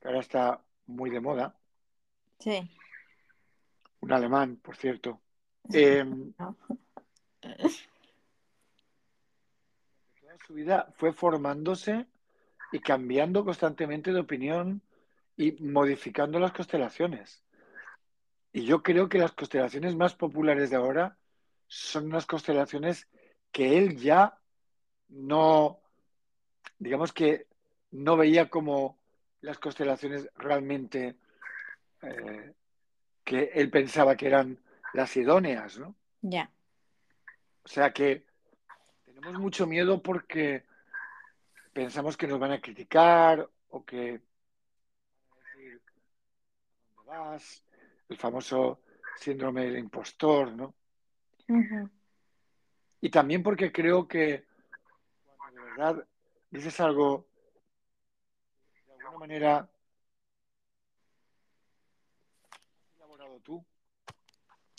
[0.00, 1.56] que ahora está muy de moda,
[2.38, 2.70] Sí.
[4.00, 5.20] un alemán, por cierto,
[5.72, 6.04] eh,
[6.38, 6.56] ¿no?
[10.46, 12.06] Su vida fue formándose
[12.72, 14.82] y cambiando constantemente de opinión
[15.36, 17.42] y modificando las constelaciones.
[18.52, 21.18] Y yo creo que las constelaciones más populares de ahora
[21.66, 23.08] son unas constelaciones
[23.50, 24.38] que él ya
[25.08, 25.80] no,
[26.78, 27.46] digamos que
[27.90, 28.98] no veía como
[29.40, 31.16] las constelaciones realmente
[32.02, 32.54] eh,
[33.24, 34.60] que él pensaba que eran
[34.94, 35.96] las idóneas, ¿no?
[36.22, 36.50] Ya.
[37.66, 38.24] O sea que
[39.04, 40.64] tenemos mucho miedo porque
[41.72, 44.20] pensamos que nos van a criticar o que
[45.28, 45.82] van a decir
[46.94, 47.64] dónde vas,
[48.08, 48.82] el famoso
[49.16, 50.76] síndrome del impostor, ¿no?
[53.00, 54.46] Y también porque creo que
[55.36, 56.08] cuando de verdad
[56.48, 57.26] dices algo
[58.86, 59.68] de alguna manera
[62.48, 63.66] has elaborado tú,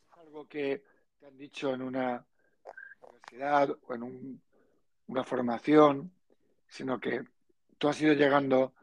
[0.10, 0.86] es algo que
[1.20, 2.26] te han dicho en una
[3.32, 4.42] universidad o en un-
[5.08, 6.12] una formación,
[6.68, 7.24] sino que
[7.78, 8.74] tú has ido llegando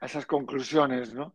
[0.00, 1.34] a esas conclusiones, ¿no?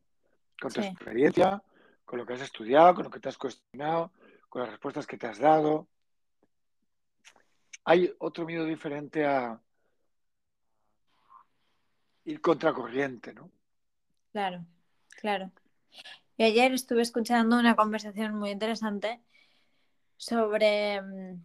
[0.59, 0.87] Con tu Sí.
[0.87, 1.61] experiencia,
[2.05, 4.11] con lo que has estudiado, con lo que te has cuestionado,
[4.49, 5.87] con las respuestas que te has dado.
[7.85, 9.59] Hay otro miedo diferente a
[12.25, 13.49] ir contracorriente, ¿no?
[14.31, 14.65] Claro,
[15.21, 15.51] claro.
[16.37, 19.21] Y ayer estuve escuchando una conversación muy interesante
[20.17, 21.43] sobre, mm,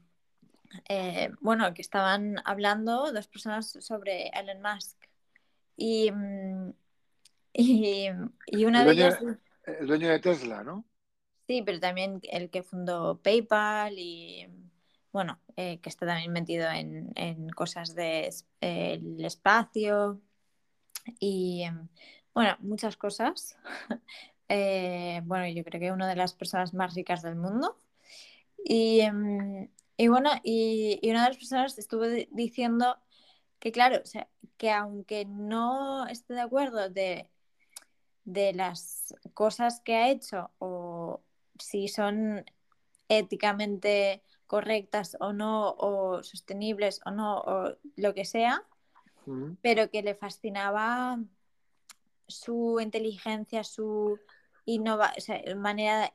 [0.89, 4.97] eh, bueno, que estaban hablando dos personas sobre Elon Musk.
[5.77, 6.73] Y, mm,
[7.55, 8.09] y,
[8.47, 9.21] y una El de dueño, ellas,
[9.65, 10.85] el dueño de Tesla, ¿no?
[11.47, 14.49] sí, pero también el que fundó PayPal y,
[15.13, 20.21] bueno, eh, que está también metido en, en cosas del espacio
[21.21, 21.89] y, em,
[22.35, 23.57] bueno, muchas cosas.
[24.55, 27.79] Eh, bueno, yo creo que una de las personas más ricas del mundo.
[28.63, 29.71] Y, em,
[30.03, 32.99] y bueno, y, y una de las personas estuvo di- diciendo
[33.61, 37.31] que, claro, o sea, que aunque no esté de acuerdo de,
[38.25, 41.23] de las cosas que ha hecho o
[41.57, 42.45] si son
[43.07, 48.67] éticamente correctas o no, o sostenibles o no, o lo que sea,
[49.25, 51.17] Mm, pero que le fascinaba
[52.27, 54.19] su inteligencia, su
[54.65, 56.12] innova o sea, manera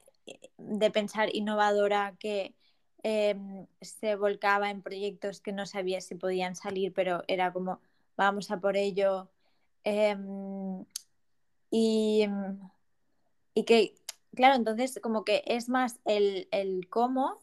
[0.57, 2.53] de pensar innovadora que
[3.03, 3.35] eh,
[3.81, 7.79] se volcaba en proyectos que no sabía si podían salir, pero era como,
[8.15, 9.29] vamos a por ello.
[9.83, 10.15] Eh,
[11.69, 12.27] y,
[13.53, 13.95] y, que,
[14.35, 17.39] claro, entonces como que es más el, el cómo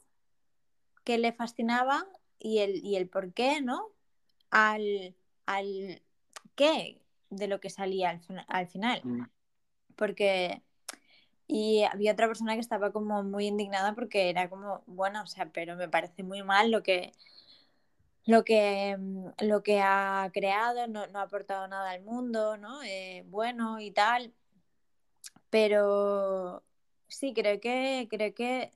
[1.05, 2.07] que le fascinaba
[2.39, 3.91] y el, y el por qué, ¿no?
[4.51, 5.15] Al,
[5.47, 6.03] al
[6.55, 9.01] qué de lo que salía al, al final.
[9.05, 9.25] mm,
[9.97, 10.63] Porque
[11.47, 15.47] y había otra persona que estaba como muy indignada porque era como, bueno, o sea,
[15.53, 17.13] pero me parece muy mal lo que,
[18.27, 22.83] lo que, mm, lo que ha creado, no, no ha aportado nada al mundo, ¿no?
[22.83, 24.33] Eh, bueno y tal.
[25.51, 26.65] Pero
[27.09, 28.73] sí, creo que, creo que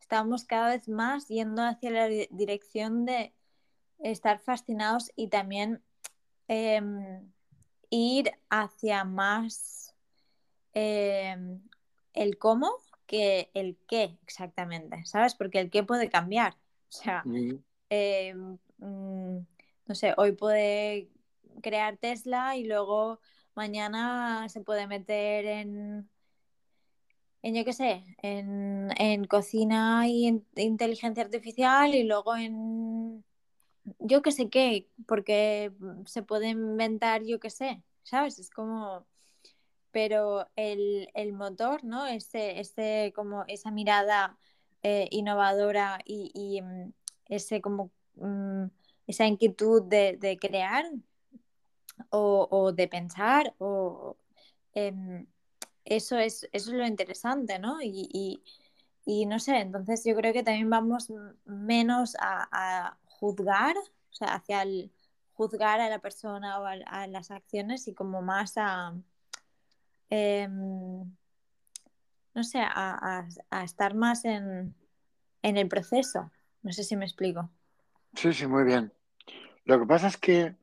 [0.00, 3.32] estamos cada vez más yendo hacia la di- dirección de
[4.00, 5.82] estar fascinados y también
[6.48, 7.32] em,
[7.90, 9.89] ir hacia más
[10.74, 11.60] em,
[12.14, 12.70] el cómo
[13.06, 15.34] que el qué exactamente, ¿sabes?
[15.34, 16.56] Porque el qué puede cambiar.
[16.92, 17.22] O sea,
[17.88, 19.38] eh, mm,
[19.86, 21.08] no sé, hoy puede
[21.62, 23.20] crear Tesla y luego
[23.54, 26.10] mañana se puede meter en,
[27.42, 33.24] en yo qué sé, en, en cocina y en inteligencia artificial y luego en
[33.98, 35.72] yo qué sé qué, porque
[36.06, 38.38] se puede inventar yo qué sé, ¿sabes?
[38.38, 39.06] Es como
[39.92, 42.06] pero el, el motor, ¿no?
[42.06, 44.36] Ese, ese, como esa mirada
[44.82, 46.92] eh, innovadora y, y, mm,
[47.26, 48.66] ese como mm,
[49.06, 50.84] esa inquietud de, de crear
[52.10, 54.16] o, o, de pensar o
[54.74, 55.26] em,
[55.84, 57.82] eso es eso es lo interesante, ¿no?
[57.82, 58.42] Y,
[59.04, 61.08] y, no sé, entonces yo creo que también vamos
[61.44, 64.92] menos a, a juzgar, o sea, hacia el
[65.34, 68.94] juzgar a la persona o a, a las acciones y como más a
[70.10, 70.48] eh,
[72.34, 74.74] no sé, a, a, a estar más en,
[75.42, 76.30] en, el proceso.
[76.62, 77.50] No sé si me explico.
[78.14, 78.92] Sí, sí, muy bien.
[79.64, 80.56] Lo que pasa es que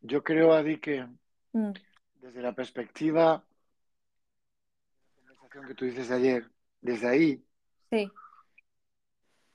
[0.00, 1.06] yo creo, Adi, que
[1.52, 1.72] mm.
[2.20, 3.44] desde la perspectiva
[5.26, 7.44] la conversación que tú dices de ayer, desde ahí,
[7.90, 8.10] sí.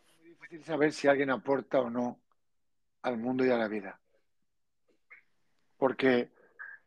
[0.07, 2.19] es muy difícil saber si alguien aporta o no
[3.01, 3.99] al mundo y a la vida.
[5.77, 6.31] Porque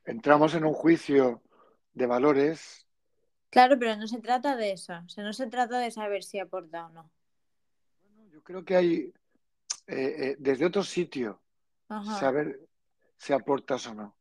[0.04, 1.42] entramos en un juicio
[1.96, 2.86] de valores.
[3.50, 4.92] Claro, pero no se trata de eso.
[5.04, 7.10] O sea, no se trata de saber si aporta o no.
[8.14, 8.94] Bueno, yo creo que hay,
[9.86, 11.40] eh, eh, desde otro sitio,
[11.88, 12.18] Ajá.
[12.18, 12.60] saber
[13.16, 14.14] si aportas o no.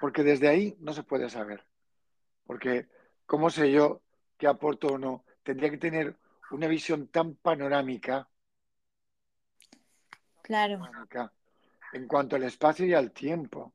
[0.00, 1.64] Porque desde ahí no se puede saber.
[2.46, 2.88] Porque,
[3.26, 4.00] ¿cómo sé yo
[4.38, 5.24] qué aporto o no?
[5.42, 6.16] Tendría que tener
[6.50, 8.26] una visión tan panorámica,
[10.40, 10.78] Claro.
[10.78, 11.30] panorámica
[11.92, 13.74] en cuanto al espacio y al tiempo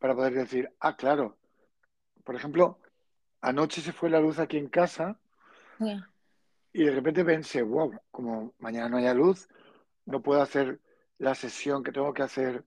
[0.00, 1.38] para poder decir, ah, claro.
[2.24, 2.78] Por ejemplo,
[3.40, 5.18] anoche se fue la luz aquí en casa
[6.72, 9.48] y de repente pensé, wow, como mañana no haya luz,
[10.06, 10.80] no puedo hacer
[11.18, 12.64] la sesión que tengo que hacer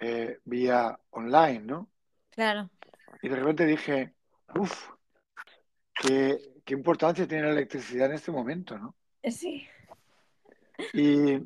[0.00, 1.90] eh, vía online, ¿no?
[2.30, 2.70] Claro.
[3.20, 4.14] Y de repente dije,
[4.54, 4.90] uff,
[5.94, 8.94] qué, qué importancia tiene la electricidad en este momento, ¿no?
[9.24, 9.66] Sí.
[10.94, 11.42] Y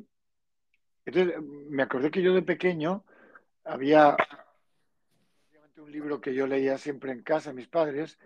[1.05, 1.35] entonces
[1.69, 3.03] me acordé que yo de pequeño
[3.65, 4.15] había
[5.85, 8.17] un libro que yo leía siempre en casa, mis padres,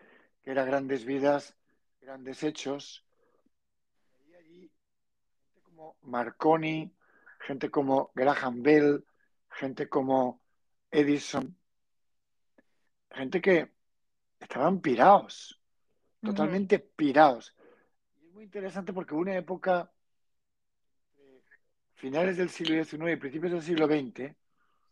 [0.41, 1.57] que era Grandes Vidas,
[1.99, 3.05] Grandes Hechos.
[4.29, 4.71] Y allí
[5.43, 6.95] gente como Marconi,
[7.41, 9.05] gente como Graham Bell,
[9.49, 10.41] gente como
[10.89, 11.57] Edison,
[13.11, 13.69] gente que
[14.39, 15.61] estaban pirados,
[16.21, 17.53] totalmente pirados.
[18.21, 19.91] Y es muy interesante porque hubo una época,
[21.95, 24.33] finales del siglo XIX y principios del siglo XX,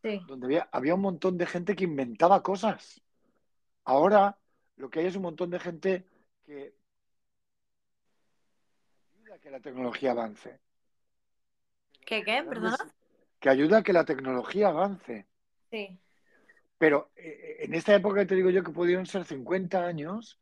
[0.08, 0.22] Sí.
[0.28, 3.02] donde había, había un montón de gente que inventaba cosas.
[3.84, 4.38] Ahora
[4.78, 6.06] lo que hay es un montón de gente
[6.46, 6.74] que
[9.16, 10.60] ayuda a que la tecnología avance.
[12.06, 12.44] ¿Qué qué?
[12.48, 12.78] ¿Perdona?
[13.40, 15.28] Que ayuda a que la tecnología avance.
[15.70, 16.00] Sí.
[16.78, 20.40] Pero eh, en esta época te digo yo que pudieron ser 50 años,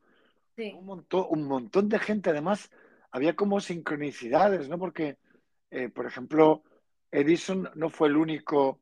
[0.55, 0.72] Sí.
[0.78, 2.72] un montón, un montón de gente, además,
[3.11, 4.78] había como sincronicidades, ¿no?
[4.78, 5.18] Porque,
[5.70, 6.63] eh, por ejemplo,
[7.11, 8.80] Edison no fue el único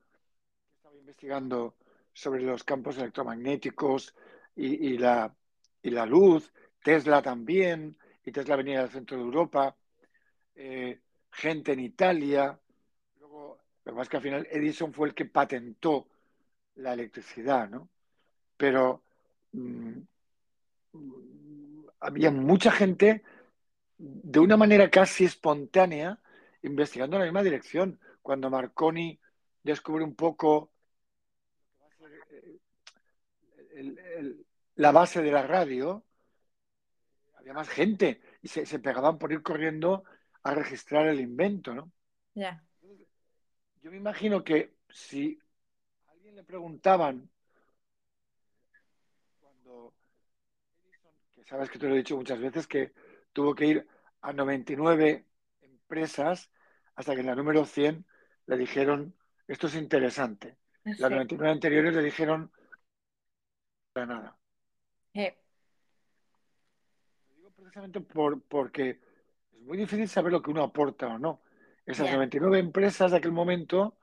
[1.23, 1.75] investigando
[2.11, 4.13] sobre los campos electromagnéticos
[4.55, 5.33] y, la,
[5.81, 6.51] y la luz,
[6.83, 9.75] Tesla también, y Tesla venía del centro de Europa,
[10.55, 10.99] eh,
[11.31, 12.59] gente en Italia.
[13.19, 16.09] Luego, lo que que al final Edison fue el que patentó
[16.75, 17.89] la electricidad, ¿no?
[18.57, 19.03] Pero
[19.53, 19.99] mm,
[22.01, 23.23] había mucha gente
[23.97, 26.19] de una manera casi espontánea
[26.63, 27.97] investigando en la misma dirección.
[28.21, 29.17] Cuando Marconi
[29.63, 30.73] descubre un poco
[32.29, 32.59] eh,
[33.75, 34.45] el- el-
[34.75, 36.03] la base de la radio,
[37.35, 40.03] había más gente y se, se pegaban por ir corriendo
[40.43, 41.91] a registrar el invento, ¿no?
[42.33, 42.63] Ya.
[43.81, 45.37] Yo me imagino que si
[46.07, 47.29] a alguien le preguntaban
[49.41, 49.93] cuando
[51.35, 52.93] que sabes que te lo he dicho muchas veces, que
[53.33, 53.87] tuvo que ir
[54.21, 55.25] a 99
[55.61, 56.49] empresas
[56.95, 58.05] hasta que en la número 100
[58.45, 59.15] le dijeron,
[59.47, 60.57] esto es interesante.
[60.83, 61.15] Las Sí.
[61.15, 62.51] 99 anteriores le dijeron,
[63.93, 64.37] para nada.
[67.29, 68.99] Lo digo precisamente por, porque
[69.51, 71.41] es muy difícil saber lo que uno aporta o no.
[71.85, 72.11] Esas Ya.
[72.11, 73.97] 99 empresas de aquel momento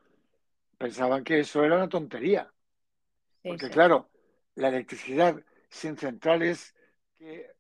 [0.79, 2.53] pensaban que eso era una tontería.
[3.43, 3.73] sí, Porque sí.
[3.73, 4.11] claro,
[4.57, 6.75] la electricidad sin centrales
[7.19, 7.51] que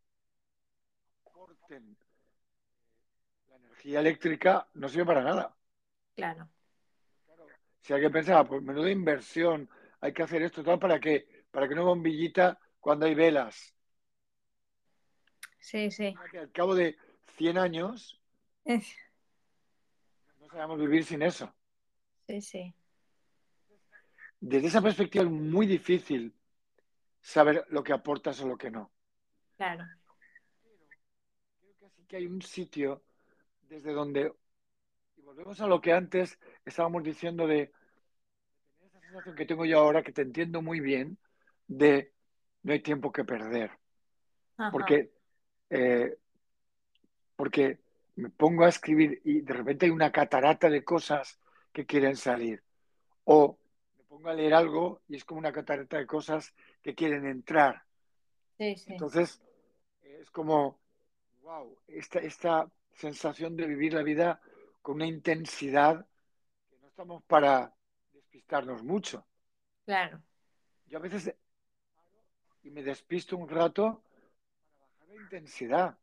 [1.26, 1.96] aporten
[3.50, 5.54] la energía eléctrica no sirve para nada.
[6.14, 6.50] Claro.
[7.82, 9.68] Si alguien pensaba, pues menuda inversión,
[10.00, 11.39] hay que hacer esto, tal, ¿para qué?
[11.50, 13.74] Para que una bombillita cuando hay velas.
[15.58, 16.14] Sí, sí.
[16.30, 16.96] Que al cabo de
[17.36, 18.20] 100 años
[18.64, 18.96] Es-
[20.38, 21.54] no sabemos vivir sin eso.
[22.26, 22.74] Sí, sí.
[24.40, 26.34] Desde esa perspectiva es muy difícil
[27.20, 28.90] saber lo que aportas o lo que no.
[29.56, 29.84] Claro.
[31.60, 33.02] Creo que sí que hay un sitio
[33.68, 34.32] desde donde,
[35.16, 37.70] y volvemos a lo que antes estábamos diciendo de
[38.78, 41.18] tener esa sensación que tengo yo ahora, que te entiendo muy bien,
[41.70, 42.12] de
[42.64, 43.70] no hay tiempo que perder.
[44.56, 44.70] Ajá.
[44.72, 45.12] Porque,
[45.70, 46.18] eh,
[47.36, 47.78] porque
[48.16, 51.38] me pongo a escribir y de repente hay una catarata de cosas
[51.72, 52.62] que quieren salir.
[53.24, 53.56] O
[53.96, 56.52] me pongo a leer algo y es como una catarata de cosas
[56.82, 57.84] que quieren entrar.
[58.58, 58.92] Sí, sí.
[58.92, 59.40] Entonces,
[60.02, 60.80] es como,
[61.42, 64.40] wow, esta, esta sensación de vivir la vida
[64.82, 66.04] con una intensidad
[66.68, 67.72] que no estamos para
[68.12, 69.24] despistarnos mucho.
[69.84, 70.20] Claro.
[70.86, 71.32] Yo a veces
[72.62, 74.02] y me despisto un rato
[74.78, 75.98] para bajar la intensidad.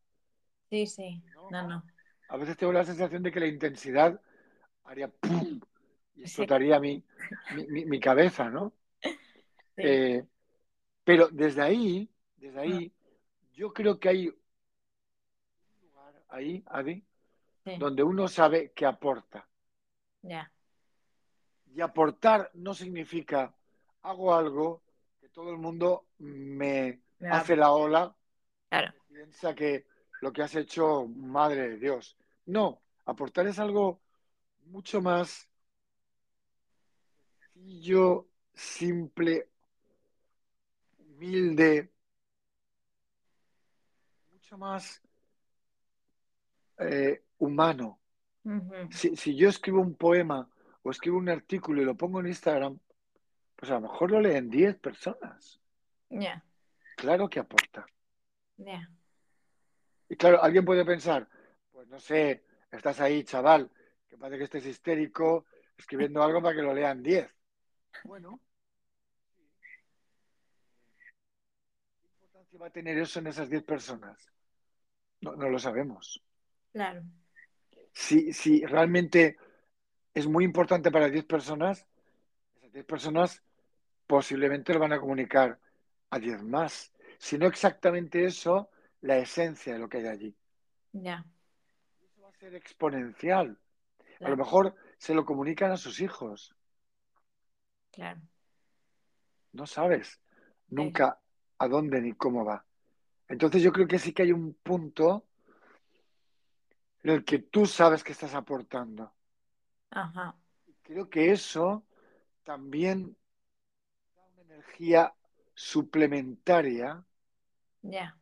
[0.70, 1.24] Sí, sí.
[1.52, 1.84] No, no.
[2.30, 4.20] A veces tengo la sensación de que la intensidad
[4.84, 5.60] haría ¡pum!
[6.16, 7.04] y explotaría mi,
[7.56, 8.74] mi, mi- mi cabeza, ¿no?
[9.02, 9.12] Sí.
[9.78, 10.26] Eh,
[11.04, 12.92] pero desde ahí, desde ahí,
[13.54, 14.36] yo creo que hay un
[15.82, 17.04] lugar ahí, Adi,
[17.64, 17.78] Sí.
[17.78, 19.48] donde uno sabe que aporta.
[20.22, 20.52] Ya.
[21.74, 23.54] Y aportar no significa
[24.02, 24.82] hago algo
[25.38, 28.16] todo el mundo me hace la ola,
[28.70, 28.92] Claro.
[29.08, 29.86] piensa que
[30.22, 32.18] lo que has hecho, madre de Dios.
[32.48, 34.02] No, aportar es algo
[34.66, 35.48] mucho más
[37.54, 39.48] sencillo, simple,
[40.98, 41.92] humilde,
[44.32, 45.04] mucho más
[46.80, 48.00] eh, humano.
[48.90, 50.50] Si, si yo escribo un poema
[50.82, 52.80] o escribo un artículo y lo pongo en Instagram,
[53.58, 55.60] pues a lo mejor lo leen 10 personas.
[56.10, 56.44] Ya.
[56.96, 57.86] Claro que aporta.
[58.58, 58.90] Ya.
[60.08, 61.28] Y claro, alguien puede pensar,
[61.72, 63.70] pues no sé, estás ahí, chaval,
[64.08, 65.46] que parece que estés histérico,
[65.76, 67.30] escribiendo algo para que lo lean 10.
[68.04, 68.40] Bueno,
[72.00, 74.32] ¿qué importancia va a tener eso en esas 10 personas?
[75.22, 76.24] No, no, lo sabemos.
[76.72, 77.02] Claro.
[77.92, 79.36] Si, si realmente
[80.14, 81.88] es muy importante para 10 personas,
[82.56, 83.44] esas 10 personas
[84.08, 85.60] posiblemente lo van a comunicar
[86.10, 86.94] a 10 más.
[87.20, 88.70] Si no exactamente eso,
[89.02, 90.36] la esencia de lo que hay allí.
[90.94, 91.26] Ya.
[92.00, 93.60] Eso va a ser exponencial.
[94.22, 96.56] A lo mejor se lo comunican a sus hijos.
[97.92, 98.22] Claro.
[99.52, 100.20] No sabes
[100.70, 101.20] nunca
[101.58, 102.66] a dónde ni cómo va.
[103.28, 105.28] Entonces yo creo que sí que hay un punto
[107.04, 109.14] en el que tú sabes que estás aportando.
[109.92, 110.36] Ajá.
[110.84, 111.86] Creo que eso
[112.44, 113.18] también
[114.58, 115.14] energía
[115.54, 117.04] suplementaria
[117.82, 118.18] Ya.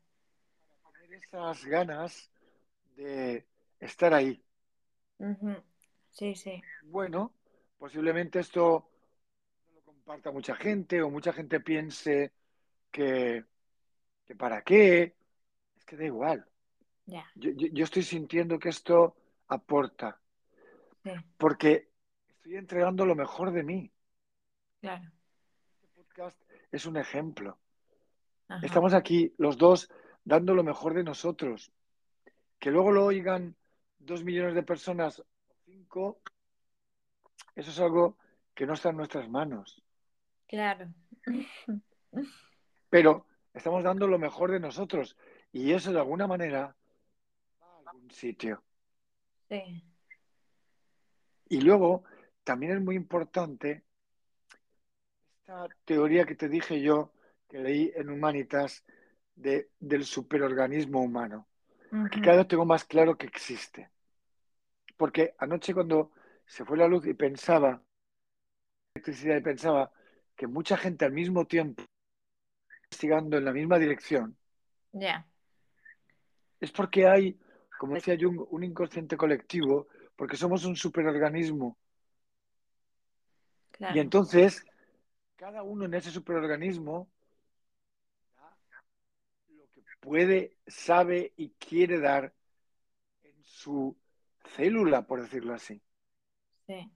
[0.83, 2.29] para tener esas ganas
[2.95, 3.45] de
[3.79, 4.43] estar ahí.
[6.11, 6.61] Sí, sí.
[6.83, 7.33] Bueno,
[7.77, 8.89] posiblemente esto
[9.67, 12.31] no lo comparta mucha gente o mucha gente piense
[12.91, 13.45] que,
[14.25, 15.15] que para qué.
[15.77, 16.45] Es que da igual.
[17.05, 17.25] Ya.
[17.35, 19.15] Yo, yo- yo estoy sintiendo que esto
[19.47, 20.19] aporta
[21.03, 21.11] Sí.
[21.37, 21.89] porque
[22.29, 23.91] estoy entregando lo mejor de mí.
[24.81, 25.11] Claro.
[26.15, 26.41] Podcast
[26.71, 27.57] es un ejemplo.
[28.47, 28.65] Ajá.
[28.65, 29.89] Estamos aquí los dos
[30.23, 31.71] dando lo mejor de nosotros.
[32.57, 33.55] Que luego lo oigan
[33.99, 35.25] dos millones de personas o
[35.65, 36.21] cinco,
[37.55, 38.17] eso es algo
[38.53, 39.83] que no está en nuestras manos.
[40.47, 40.87] Claro.
[42.89, 45.17] Pero estamos dando lo mejor de nosotros
[45.51, 46.75] y eso de alguna manera
[47.61, 48.63] va a algún sitio.
[49.49, 49.83] Sí.
[51.49, 52.05] Y luego
[52.43, 53.84] también es muy importante
[55.45, 57.11] esta teoría que te dije yo,
[57.47, 58.83] que leí en Humanitas,
[59.35, 61.47] de, del superorganismo humano.
[62.11, 63.91] que cada vez tengo más claro que existe.
[64.97, 66.11] Porque anoche cuando
[66.47, 67.79] se fue la luz y pensaba,
[68.95, 69.91] electricidad y pensaba
[70.35, 71.83] que mucha gente al mismo tiempo
[72.85, 74.35] investigando en la misma dirección,
[74.93, 75.27] Ya.
[76.59, 77.37] es porque hay,
[77.77, 81.77] como decía Jung, un inconsciente colectivo, porque somos un superorganismo.
[83.71, 83.95] Claro.
[83.95, 84.65] Y entonces,
[85.35, 87.09] cada uno en ese superorganismo
[88.35, 88.57] da
[89.49, 92.33] lo que puede, sabe y quiere dar
[93.23, 93.97] en su
[94.55, 95.81] célula, por decirlo así.
[96.67, 96.91] Sí.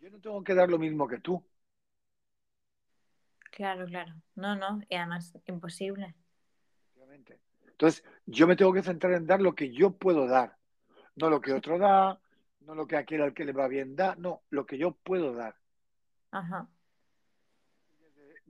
[0.00, 1.44] Yo no tengo que dar lo mismo que tú.
[3.50, 4.12] Claro, claro.
[4.34, 4.82] No, no.
[4.88, 6.14] Y además, imposible.
[7.76, 10.56] Entonces, yo me tengo que centrar en dar lo que yo puedo dar,
[11.14, 12.18] no lo que otro da,
[12.60, 15.34] no lo que aquel al que le va bien da, no, lo que yo puedo
[15.34, 15.56] dar.
[16.30, 16.68] Ajá.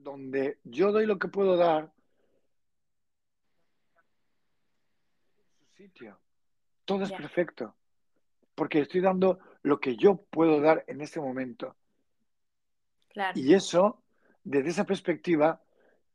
[0.07, 1.91] Donde yo doy lo que puedo dar,
[5.49, 6.17] en su sitio.
[6.85, 7.75] Todo es perfecto,
[8.55, 11.75] porque estoy dando lo que yo puedo dar en este momento.
[13.09, 13.37] Claro.
[13.37, 14.01] Y eso,
[14.45, 15.61] desde esa perspectiva,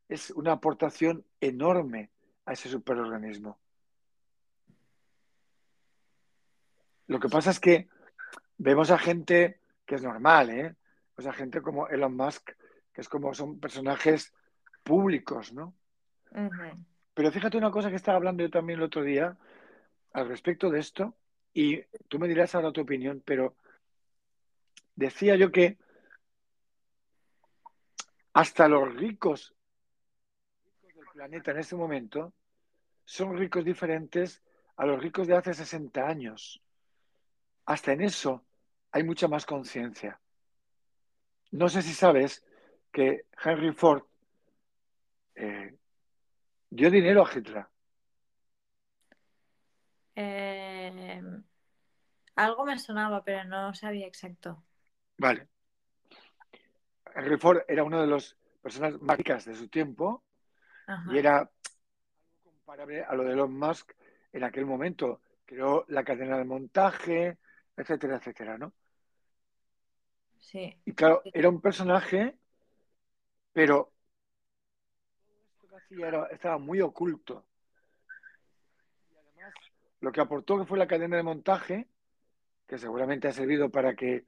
[0.09, 2.13] es una aportación enorme
[2.47, 3.59] a ese superorganismo.
[7.09, 7.91] Lo que pasa es que
[8.57, 10.77] vemos a gente que es normal, ¿eh?
[11.19, 12.53] O sea, gente como Elon Musk,
[12.93, 14.33] que es como son personajes
[14.83, 15.75] públicos, ¿no?
[17.15, 19.37] Pero fíjate una cosa que estaba hablando yo también el otro día
[20.13, 21.17] al respecto de esto,
[21.55, 23.57] y tú me dirás ahora tu opinión, pero
[24.95, 25.79] decía yo que
[28.35, 29.55] hasta los ricos
[30.83, 32.33] del planeta en este momento
[33.05, 34.43] son ricos diferentes
[34.77, 36.63] a los ricos de hace 60 años.
[37.67, 38.45] Hasta en eso
[38.91, 40.21] hay mucha más conciencia.
[41.51, 42.45] No sé si sabes
[42.93, 44.05] que Henry Ford
[45.35, 45.75] eh,
[46.71, 47.67] dio dinero a Hitler.
[50.15, 51.23] Eh,
[52.37, 54.63] algo me sonaba, pero no sabía exacto.
[55.17, 55.49] Vale.
[57.15, 60.23] Henry Ford era una de las personas más ricas de su tiempo
[60.87, 61.13] Ajá.
[61.13, 61.51] y era
[62.43, 63.93] comparable a lo de Elon Musk
[64.33, 65.21] en aquel momento.
[65.45, 67.39] Creó la cadena de montaje,
[67.77, 68.73] etcétera, etcétera, ¿no?
[70.39, 70.75] Sí.
[70.85, 72.37] Y claro, era un personaje,
[73.53, 73.93] pero
[75.63, 77.45] esto hacía era- estaba muy oculto.
[79.11, 79.55] Y además,
[80.01, 81.89] lo que aportó que fue la cadena de montaje,
[82.67, 84.25] que seguramente ha servido para que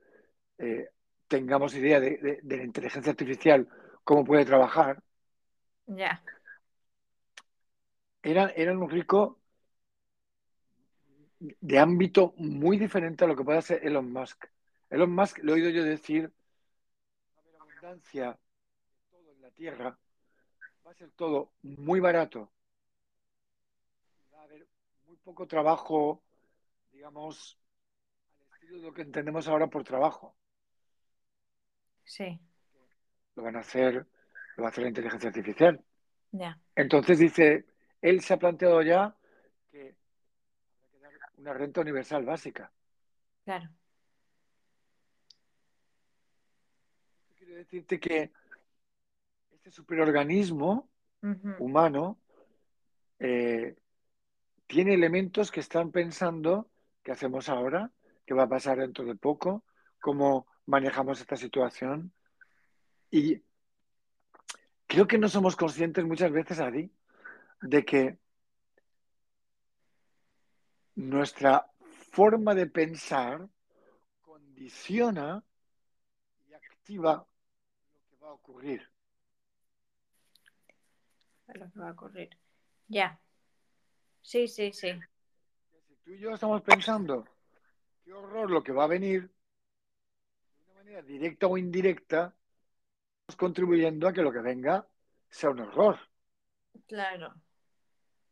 [0.59, 0.89] eh,
[1.29, 3.69] tengamos idea de, de- de la inteligencia artificial,
[4.05, 5.03] cómo puede trabajar,
[5.87, 6.23] Ya.
[8.23, 9.41] era, era un rico
[11.39, 14.47] de ámbito muy diferente a lo que puede ser Elon Musk.
[14.91, 16.33] Elon Musk, le he oído yo decir,
[17.61, 19.99] abundancia de todo en la Tierra,
[20.87, 22.51] va a ser todo muy barato,
[24.33, 24.67] va a haber
[25.07, 26.23] muy poco trabajo
[26.95, 27.59] digamos,
[28.39, 30.35] al estilo de lo que entendemos ahora por trabajo.
[32.05, 32.41] Sí.
[33.35, 34.07] Lo van a hacer,
[34.57, 35.85] lo va a hacer la inteligencia artificial.
[36.31, 36.59] Ya.
[36.77, 37.67] Entonces dice,
[38.01, 39.17] él se ha planteado ya
[39.71, 39.97] que
[40.93, 42.73] que dar una renta universal básica.
[43.45, 43.69] Claro.
[47.37, 48.33] Quiero decirte que
[49.65, 50.91] este superorganismo
[51.59, 52.21] humano
[53.19, 53.75] eh,
[54.67, 56.69] tiene elementos que están pensando
[57.03, 57.91] qué hacemos ahora,
[58.27, 59.65] qué va a pasar dentro de poco,
[60.03, 62.13] cómo manejamos esta situación.
[63.11, 63.43] Y
[64.87, 66.93] creo que no somos conscientes muchas veces, Adi,
[67.63, 68.19] de que
[70.95, 71.71] nuestra
[72.11, 73.49] forma de pensar
[74.21, 75.43] condiciona
[76.47, 77.27] y activa
[77.95, 78.94] lo que va a ocurrir.
[81.49, 82.31] Lo que va a ocurrir.
[82.89, 83.21] Ya.
[84.23, 84.93] Sí, sí, sí.
[85.87, 87.27] Si tú y yo estamos pensando,
[88.05, 92.35] qué horror lo que va a venir, de una manera directa o indirecta,
[93.23, 94.89] estamos contribuyendo a que lo que venga
[95.29, 95.99] sea un horror.
[96.87, 97.35] Claro.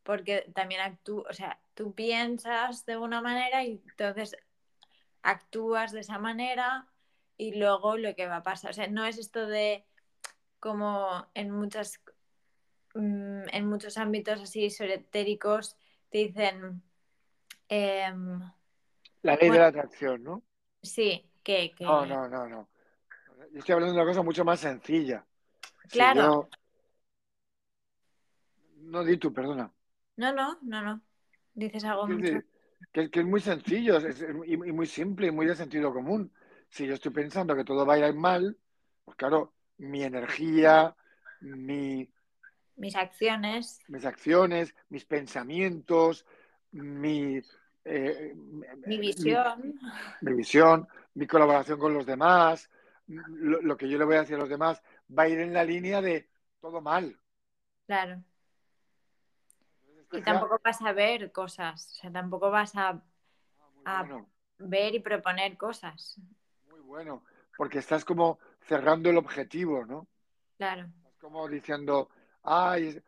[0.02, 4.36] Porque también actúas, o sea, tú piensas de una manera y entonces
[5.22, 6.88] actúas de esa manera
[7.36, 8.70] y luego lo que va a pasar.
[8.70, 9.86] O sea, no es esto de
[10.58, 12.01] como en muchas
[12.94, 15.76] mm, en muchos ámbitos así esotéricos
[16.10, 16.82] te dicen
[17.68, 18.40] em,
[19.22, 20.42] La ley de la atracción, ¿no?
[20.82, 22.68] sí, que, que No, no, no, no.
[23.52, 25.24] Yo estoy hablando de una cosa mucho más sencilla.
[25.88, 26.20] Si Claro.
[26.20, 26.48] yo-
[28.94, 29.72] No di tú, perdona.
[30.16, 31.02] no, no, no, no.
[31.54, 32.42] Dices algo mucho.
[32.92, 35.92] que, que es muy sencillo es- es- y, y muy simple y muy de sentido
[35.92, 36.32] común.
[36.68, 38.56] Si yo estoy pensando que todo va a ir mal,
[39.04, 40.94] pues claro, mi energía,
[41.40, 42.08] mi,
[42.76, 46.26] Mis acciones, mis acciones, mis pensamientos,
[46.72, 47.40] mi,
[47.84, 48.34] eh,
[48.86, 49.78] mi visión.
[50.20, 52.70] mi visión, mi colaboración con los demás,
[53.06, 54.82] lo, lo que yo le voy a decir a los demás,
[55.16, 56.28] va a ir en la línea de
[56.60, 57.18] todo mal.
[57.86, 58.22] Claro.
[60.14, 61.92] Y tampoco vas a ver cosas.
[61.92, 63.00] O sea, tampoco vas a Ah,
[63.74, 66.20] muy a- bueno, ver y proponer cosas.
[66.70, 67.24] muy bueno,
[67.56, 70.06] porque estás como cerrando el objetivo, ¿no?
[70.56, 70.82] Claro.
[70.98, 72.10] Estás como diciendo,
[72.42, 73.02] ay,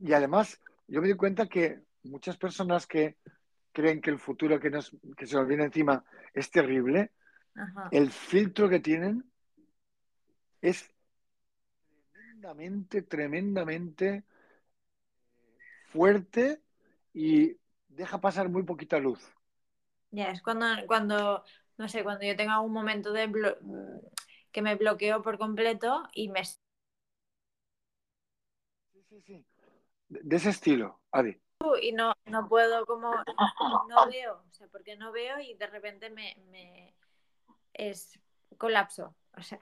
[0.00, 3.16] y además yo me di cuenta que muchas personas que
[3.72, 7.12] creen que el futuro que, nos, que se nos viene encima es terrible,
[7.54, 7.88] Ajá.
[7.90, 9.24] el filtro que tienen
[10.62, 10.90] es
[12.12, 14.24] tremendamente, tremendamente
[15.86, 16.62] fuerte
[17.12, 17.56] y
[17.88, 19.20] deja pasar muy poquita luz.
[20.10, 21.44] Ya, es cuando, cuando,
[21.76, 23.30] no sé, cuando yo tengo algún momento de
[24.52, 26.42] que me bloqueo por completo y me
[29.16, 29.46] Sí, sí, sí.
[30.08, 31.40] De, ese estilo, Adi.
[31.80, 33.12] y no, no puedo como
[33.88, 36.94] no veo, o sea, porque no veo y de repente me, me
[37.72, 38.18] es
[38.58, 39.14] colapso.
[39.36, 39.58] O sea,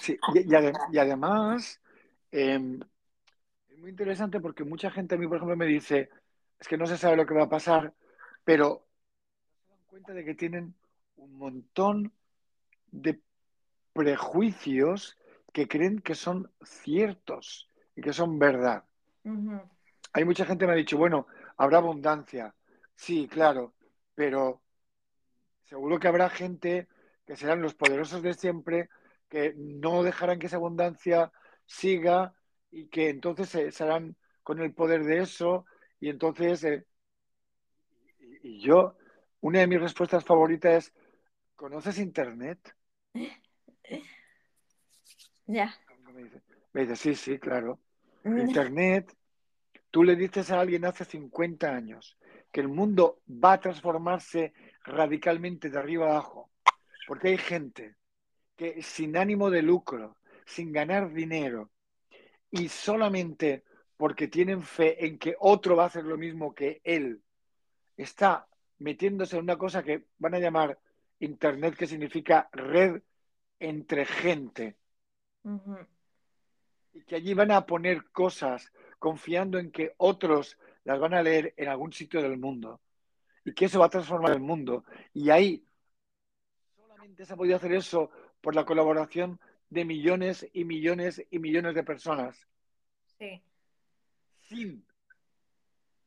[0.00, 1.80] Sí, y, y ade- y además
[2.32, 2.78] eh,
[3.68, 6.08] es muy interesante porque mucha gente a mí, por ejemplo, me dice,
[6.58, 7.94] es que no se sabe lo que va a pasar,
[8.44, 8.86] pero
[9.66, 10.74] se dan cuenta de que tienen
[11.16, 12.12] un montón
[12.92, 13.20] de
[13.92, 15.18] prejuicios
[15.52, 18.84] que creen que son ciertos y que son verdad.
[20.12, 21.26] Hay mucha gente que me ha dicho, bueno,
[21.56, 22.54] habrá abundancia.
[22.94, 23.74] Sí, claro,
[24.14, 24.62] pero
[25.64, 26.88] seguro que habrá gente
[27.24, 28.90] que serán los poderosos de siempre,
[29.28, 31.32] que no dejarán que esa abundancia
[31.64, 32.34] siga
[32.70, 35.64] y que entonces se, se harán con el poder de eso.
[36.00, 36.84] Y entonces, eh,
[38.42, 38.96] y, y yo,
[39.40, 40.94] una de mis respuestas favoritas es,
[41.54, 42.74] ¿conoces Internet?
[45.46, 45.74] ya.
[46.16, 47.80] Dice, me dice, sí, sí, claro.
[48.24, 49.16] Internet,
[49.90, 52.18] tú le dices a alguien hace 50 años
[52.52, 54.52] que el mundo va a transformarse
[54.84, 56.50] radicalmente de arriba abajo,
[57.06, 57.96] porque hay gente
[58.56, 61.70] que sin ánimo de lucro, sin ganar dinero,
[62.50, 63.64] y solamente
[63.96, 67.22] porque tienen fe en que otro va a hacer lo mismo que él,
[67.96, 68.46] está
[68.78, 70.78] metiéndose en una cosa que van a llamar
[71.20, 73.02] Internet, que significa red
[73.58, 74.76] entre gente
[76.92, 81.54] y que allí van a poner cosas confiando en que otros las van a leer
[81.56, 82.80] en algún sitio del mundo
[83.44, 84.84] y que eso va a transformar el mundo.
[85.14, 85.64] Y ahí
[86.76, 88.10] solamente se ha podido hacer eso
[88.40, 92.46] por la colaboración de millones y millones y millones de personas
[93.20, 93.42] Sí,
[94.48, 94.82] sin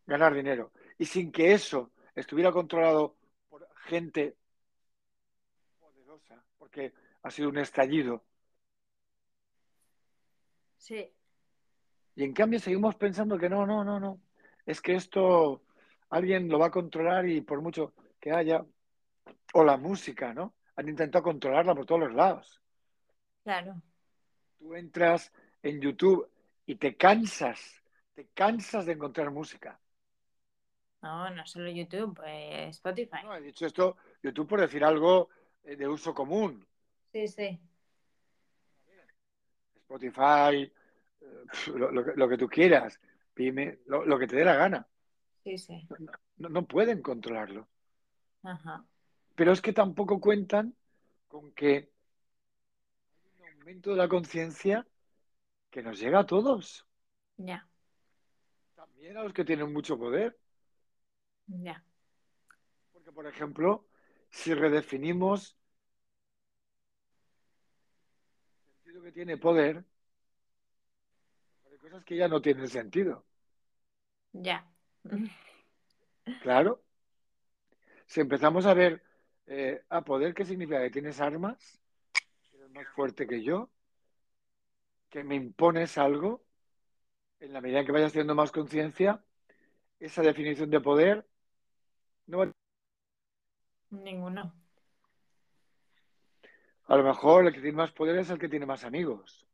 [0.07, 3.15] ganar dinero y sin que eso estuviera controlado
[3.49, 4.35] por gente
[5.79, 8.23] poderosa, porque ha sido un estallido.
[10.83, 11.13] Sí,
[12.15, 14.21] Y en cambio seguimos pensando que no, no, no, no.
[14.65, 15.63] Es que esto
[16.09, 18.65] alguien lo va a controlar y por mucho que haya,
[19.53, 20.53] o la música, ¿no?
[20.75, 22.61] Han intentado controlarla por todos los lados.
[23.43, 23.81] Claro.
[24.57, 25.31] Tú entras
[25.61, 26.29] en YouTube
[26.65, 27.81] y te cansas,
[28.13, 29.79] te cansas de encontrar música.
[31.01, 33.23] No, no solo YouTube, pues Spotify.
[33.23, 35.29] No, he dicho esto, YouTube por decir algo
[35.63, 36.65] eh, de uso común.
[37.13, 37.59] Sí, sí.
[39.93, 40.71] Spotify,
[41.21, 41.43] eh,
[41.75, 42.99] lo, lo, lo, que tú quieras,
[43.33, 44.87] Pime, lo, lo, que te dé la gana.
[45.43, 45.87] Sí, sí.
[46.37, 47.67] No, no pueden controlarlo.
[48.43, 48.83] Ajá.
[49.35, 50.75] Pero es que tampoco cuentan
[51.27, 51.91] con que
[53.13, 54.87] hay un aumento de la conciencia
[55.69, 56.85] que nos llega a todos.
[57.37, 57.67] Ya.
[58.75, 60.37] También a los que tienen mucho poder.
[61.47, 61.83] Ya.
[62.91, 63.85] Porque, por ejemplo,
[64.29, 65.55] si redefinimos
[68.57, 69.83] el sentido que tiene poder,
[71.69, 73.25] hay cosas que ya no tienen sentido.
[74.33, 74.67] Ya.
[76.41, 76.81] Claro.
[78.05, 79.03] Si empezamos a ver
[79.45, 80.81] eh, a poder, ¿qué significa?
[80.81, 81.81] Que tienes armas,
[82.49, 83.69] que eres más fuerte que yo,
[85.09, 86.45] que me impones algo,
[87.41, 89.21] en la medida en que vayas teniendo más conciencia,
[89.99, 91.27] esa definición de poder
[92.27, 92.51] no va
[93.91, 94.62] Ninguno.
[96.93, 99.47] A lo mejor el que tiene más poder es el que tiene más amigos.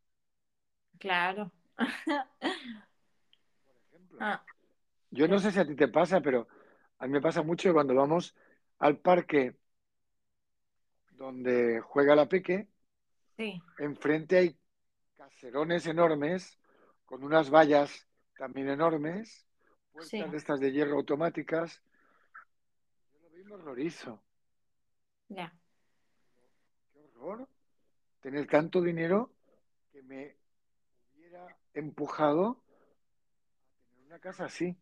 [1.00, 1.50] Claro.
[1.78, 1.86] Por
[3.88, 4.18] ejemplo.
[4.20, 4.44] Ah.
[5.12, 6.50] Yo no sé si a ti te pasa, pero
[6.98, 8.36] a mí me pasa mucho cuando vamos
[8.80, 9.56] al parque
[11.12, 12.68] donde juega la Peque,
[13.38, 13.62] sí.
[13.78, 14.60] enfrente hay
[15.16, 16.60] caserones enormes
[17.06, 18.06] con unas vallas
[18.38, 19.48] también enormes,
[19.94, 20.22] puertas Sí.
[20.22, 21.82] de estas de hierro automáticas.
[23.22, 24.22] Yo lo y me horrorizo.
[25.30, 25.59] Ya.
[28.22, 29.32] Tener tanto dinero
[29.91, 30.36] que me
[31.15, 34.76] hubiera empujado a tener una casa así.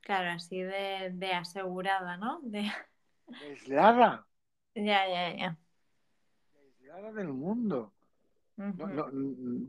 [0.00, 2.40] Claro, así de, de asegurada, ¿no?
[2.42, 2.70] De...
[3.42, 4.26] Aislada,
[4.74, 5.58] Ya, ya, ya.
[6.64, 7.92] aislada del mundo.
[8.56, 9.10] No,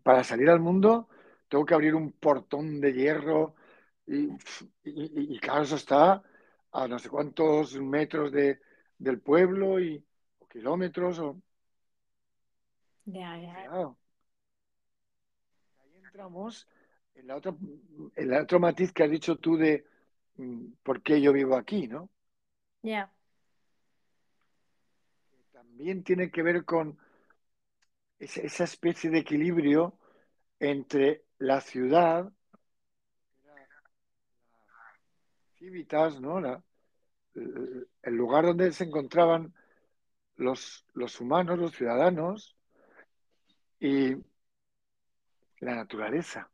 [0.03, 1.09] para salir al mundo
[1.47, 3.55] tengo que abrir un portón de hierro
[4.05, 4.35] y, y-
[4.83, 6.21] y- y claro, eso está
[6.71, 8.59] a no sé cuántos metros de,
[8.97, 10.03] del pueblo y
[10.49, 11.41] kilómetros o
[13.05, 13.95] Ya, ya.
[15.81, 16.67] Ahí entramos
[17.15, 17.53] en la otra,
[18.15, 19.85] en el otro matiz que has dicho tú de
[20.37, 22.09] mm, por qué yo vivo aquí, ¿no?
[22.83, 23.11] Ya.
[25.51, 26.97] También tiene que ver con
[28.19, 29.97] esa, especie de equilibrio
[30.59, 32.31] entre la ciudad,
[35.57, 36.39] civitas, ¿no?
[36.39, 36.63] La-
[37.33, 39.53] el lugar donde se encontraban
[40.39, 42.55] los, los humanos, los ciudadanos,
[43.79, 44.15] y
[45.59, 46.49] la naturaleza.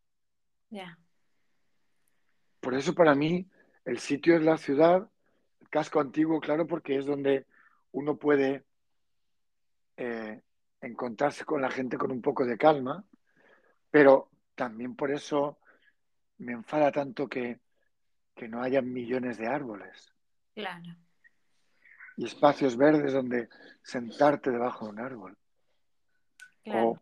[0.69, 0.97] Ya.
[2.59, 3.47] Por eso para mí
[3.85, 5.09] el sitio es la ciudad,
[5.61, 7.45] el casco antiguo, claro, porque es donde
[7.91, 8.65] uno puede
[9.97, 10.41] eh,
[10.81, 13.05] encontrarse con la gente con un poco de calma,
[13.91, 15.59] pero también por eso
[16.37, 17.59] me enfada tanto que,
[18.35, 20.11] que no haya millones de árboles
[20.55, 20.95] Claro.
[22.17, 23.49] Y espacios verdes donde
[23.83, 25.37] sentarte debajo de un árbol
[26.63, 26.89] Claro.
[26.89, 26.99] o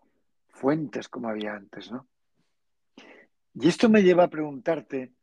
[0.50, 2.08] fuentes como había antes, ¿no?
[3.56, 5.14] Y esto me lleva a preguntarte,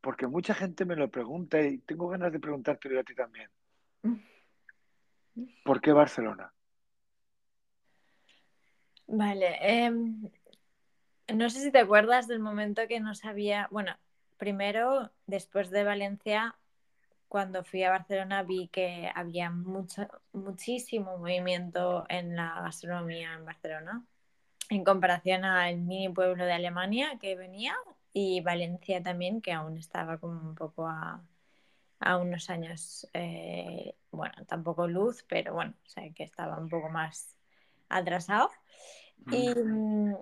[0.00, 3.48] porque mucha gente me lo pregunta y tengo ganas de preguntártelo a ti también.
[5.64, 6.52] ¿Por qué Barcelona?
[9.06, 9.58] Vale.
[9.60, 10.30] em,
[11.34, 13.68] no sé si te acuerdas del momento que no sabía.
[13.70, 13.96] Bueno,
[14.38, 16.56] primero, después de Valencia,
[17.32, 24.04] cuando fui a Barcelona, vi que había mucho, muchísimo movimiento en la gastronomía en Barcelona,
[24.68, 27.74] en comparación al mini pueblo de Alemania que venía
[28.12, 31.22] y Valencia también, que aún estaba como un poco a,
[32.00, 36.90] a unos años, eh, bueno, tampoco luz, pero bueno, o sea, que estaba un poco
[36.90, 37.34] más
[37.88, 38.50] atrasado.
[39.30, 40.16] Y, mm,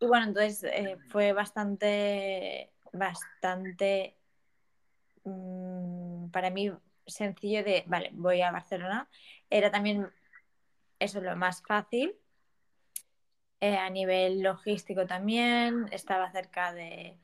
[0.00, 4.19] y bueno, entonces eh, fue bastante, bastante
[5.24, 6.72] mm, para mí
[7.06, 9.08] sencillo de, vale, voy a Barcelona.
[9.50, 10.08] Era también
[10.98, 12.14] eso lo más fácil.
[13.60, 17.18] Eh, a nivel logístico también, estaba cerca de,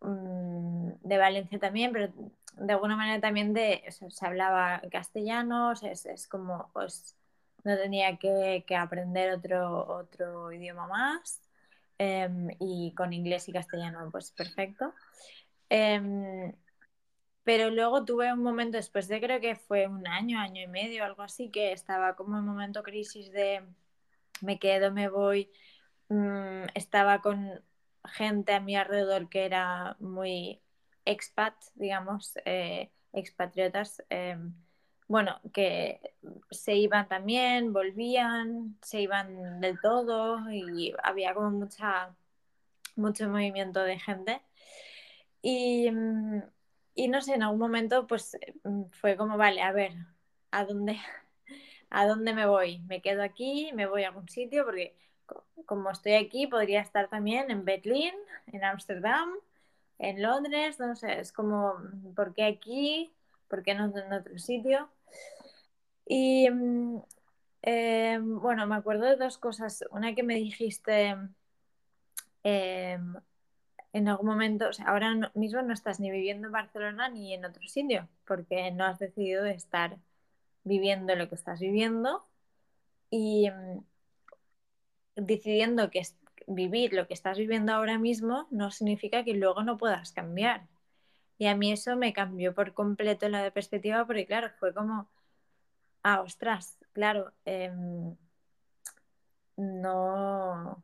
[0.00, 2.12] mm, de Valencia también, pero
[2.56, 7.16] de alguna manera también de, se hablaba castellano, es, es como, pues
[7.64, 11.40] no tenía que, que aprender otro, otro idioma más.
[11.98, 14.94] em, y con inglés y castellano, pues perfecto.
[15.68, 16.52] Em,
[17.44, 21.04] pero luego tuve un momento después de creo que fue un año, año y medio,
[21.04, 23.62] algo así, que estaba como en momento crisis de
[24.42, 25.50] me quedo, me voy.
[26.08, 27.62] Mm, estaba con
[28.04, 30.60] gente a mi alrededor que era muy
[31.04, 34.54] expat, digamos, eh, expatriotas, em,
[35.08, 36.00] bueno, que
[36.50, 42.14] se iban también, volvían, se iban del todo y había como mucha,
[42.96, 44.42] mucho movimiento de gente.
[45.42, 46.42] Y, mm,
[46.94, 49.92] y no sé, en algún momento pues mm, fue como, vale, a ver,
[50.50, 50.98] ¿a dónde,
[51.90, 52.78] ¿a dónde me voy?
[52.80, 53.70] ¿Me quedo aquí?
[53.74, 54.64] ¿Me voy a algún sitio?
[54.64, 54.94] Porque
[55.66, 58.14] como estoy aquí, podría estar también en Berlín,
[58.48, 59.30] en Ámsterdam,
[59.98, 61.74] en Londres, no sé, es como,
[62.16, 63.12] ¿por qué aquí?
[63.48, 64.88] ¿Por qué no en otro sitio?
[66.06, 67.02] Y mm,
[67.62, 69.84] eh, bueno, me acuerdo de dos cosas.
[69.90, 71.16] Una que me dijiste
[72.44, 72.98] eh,
[73.92, 78.08] en algún momento, ahora mismo no estás ni viviendo en Barcelona ni en otro sitio,
[78.26, 79.98] porque no has decidido estar
[80.64, 82.24] viviendo lo que estás viviendo
[83.10, 83.84] y mm,
[85.16, 86.02] decidiendo que
[86.46, 90.68] vivir lo que estás viviendo ahora mismo no significa que luego no puedas cambiar.
[91.38, 95.08] Y a mí eso me cambió por completo la perspectiva porque, claro, fue como,
[96.02, 98.16] ah, ostras, claro, em,
[99.56, 100.82] no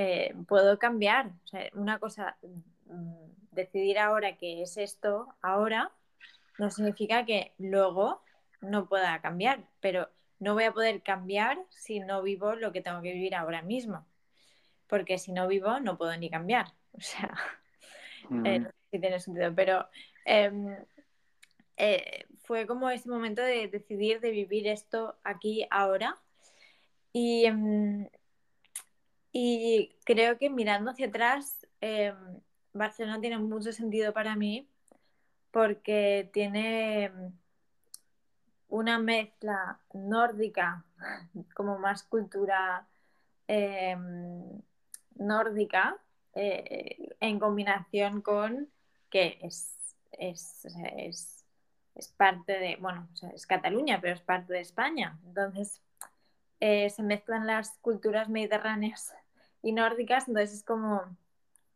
[0.00, 1.26] eh, puedo cambiar.
[1.44, 2.38] O sea, una cosa,
[2.86, 5.92] mm, decidir ahora que es esto, ahora,
[6.58, 8.22] no significa que luego
[8.62, 13.02] no pueda cambiar, pero no voy a poder cambiar si no vivo lo que tengo
[13.02, 14.06] que vivir ahora mismo.
[14.86, 16.66] Porque si no vivo, no puedo ni cambiar.
[16.92, 17.32] O sea,
[18.44, 19.54] eh, si tiene sentido.
[19.54, 19.88] Pero
[20.24, 20.76] em,
[21.76, 26.16] eh, fue como ese momento de decidir de vivir esto aquí ahora.
[27.12, 28.08] Y, em,
[29.32, 32.14] y creo que mirando hacia atrás, em,
[32.72, 34.68] Barcelona tiene mucho sentido para mí
[35.50, 37.12] porque tiene
[38.68, 40.84] una mezcla nórdica,
[41.54, 42.86] como más cultura
[43.48, 44.62] em,
[45.16, 45.98] nórdica,
[46.34, 48.68] eh, en combinación con
[49.10, 50.66] que es, es,
[50.96, 55.18] es, parte de, bueno, es Cataluña, pero es parte de España.
[55.26, 55.82] Entonces,
[56.60, 59.12] eh, se mezclan las culturas mediterráneas
[59.62, 61.02] y nórdicas, entonces es como,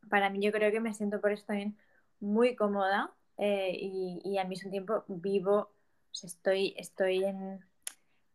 [0.08, 1.76] para mí yo creo que me siento por esto también
[2.20, 5.74] muy cómoda eh, y, y, al mismo tiempo vivo
[6.22, 7.64] estoy, estoy en,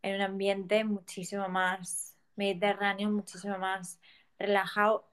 [0.02, 3.98] un ambiente muchísimo más mediterráneo, muchísimo más
[4.38, 5.06] relajado.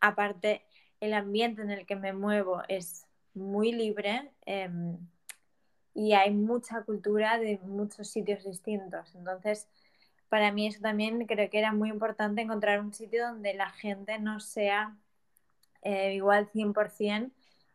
[0.00, 0.66] Aparte,
[1.00, 4.98] el ambiente en el que me muevo es muy libre em,
[5.94, 9.14] y hay mucha cultura de muchos sitios distintos.
[9.14, 9.68] Entonces,
[10.28, 14.18] para mí eso también creo que era muy importante encontrar un sitio donde la gente
[14.18, 14.96] no sea
[15.82, 17.30] eh, igual 100%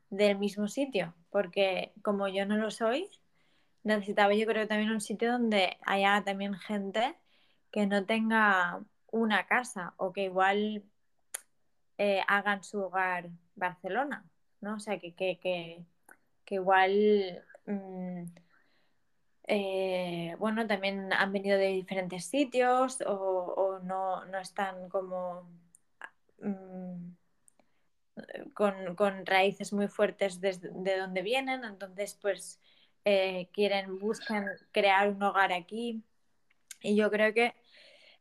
[0.09, 3.09] del mismo sitio, porque como yo no lo soy,
[3.83, 7.15] necesitaba yo creo también un sitio donde haya también gente
[7.71, 8.81] que no tenga
[9.11, 10.83] una casa o que igual
[11.97, 14.25] eh, hagan su hogar Barcelona,
[14.61, 14.75] ¿no?
[14.75, 15.85] O sea, que, que,
[16.49, 18.23] igual, mm,
[19.53, 25.45] eh, bueno, también han venido de diferentes sitios o, no, están como...
[26.39, 27.11] Mm,
[28.53, 32.61] con, raíces muy fuertes desde de donde vienen, entonces pues
[33.03, 36.01] eh, quieren, buscan crear un hogar aquí.
[36.81, 37.53] Y yo creo que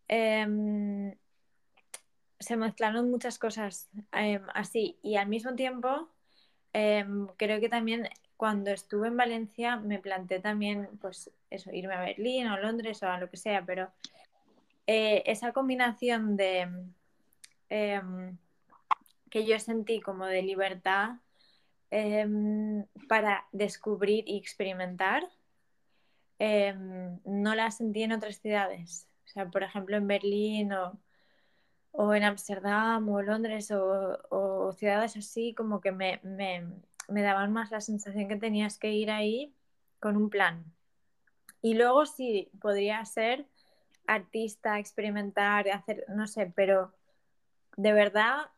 [0.08, 1.14] em,
[2.40, 4.98] se mezclaron muchas cosas em, así.
[5.02, 6.10] Y al mismo tiempo,
[6.72, 8.08] em, creo que también
[8.40, 13.08] cuando estuve en Valencia me planteé también, pues eso, irme a Berlín o Londres o
[13.08, 13.90] a lo que sea, pero
[14.86, 16.66] eh, esa combinación de
[19.30, 21.18] que yo sentí como de libertad
[21.90, 25.24] Em, para descubrir y experimentar,
[26.38, 29.08] em, no la sentí en otras ciudades.
[29.26, 35.80] O sea, por ejemplo, en Berlín o, en Ámsterdam o Londres o, ciudades así, como
[35.80, 36.20] que me,
[37.22, 39.54] daban más la sensación que tenías que ir ahí
[39.98, 40.64] con un plan.
[41.62, 43.46] Y luego sí, podría ser
[44.06, 46.92] artista, experimentar, hacer, no sé, pero
[47.76, 48.50] de verdad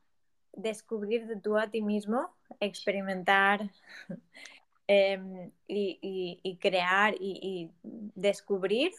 [0.52, 3.70] descubrir de tú a ti mismo, experimentar
[4.86, 8.92] em, y, crear y, descubrir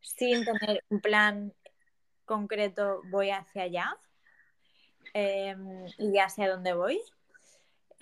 [0.00, 1.52] sin tener un plan
[2.24, 3.96] concreto, voy hacia allá
[5.14, 7.00] em, y hacia dónde voy.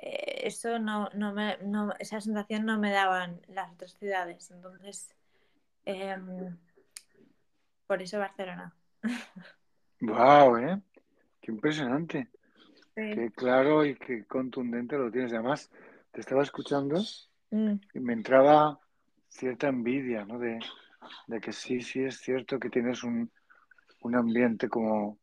[0.03, 1.59] Eh, eso no, me,
[1.99, 4.51] esa sensación no me daban las otras ciudades.
[4.51, 5.15] Entonces,
[5.85, 6.57] em,
[7.87, 8.75] por eso Barcelona.
[10.01, 10.81] Wow, ¿eh?
[11.43, 12.29] Qué impresionante.
[12.95, 15.33] Qué claro y qué contundente lo tienes.
[15.33, 15.71] Además,
[16.11, 17.03] te estaba escuchando
[17.51, 17.75] mm.
[17.95, 18.81] y me entraba
[19.29, 20.39] cierta envidia, ¿no?
[20.39, 20.61] De,
[21.41, 23.31] que sí, sí es cierto que tienes un,
[24.15, 25.19] ambiente como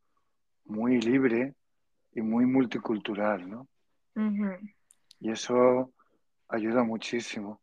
[0.66, 1.56] muy libre
[2.14, 3.68] y muy multicultural, ¿no?
[5.20, 5.92] Y eso
[6.50, 7.62] ayuda muchísimo.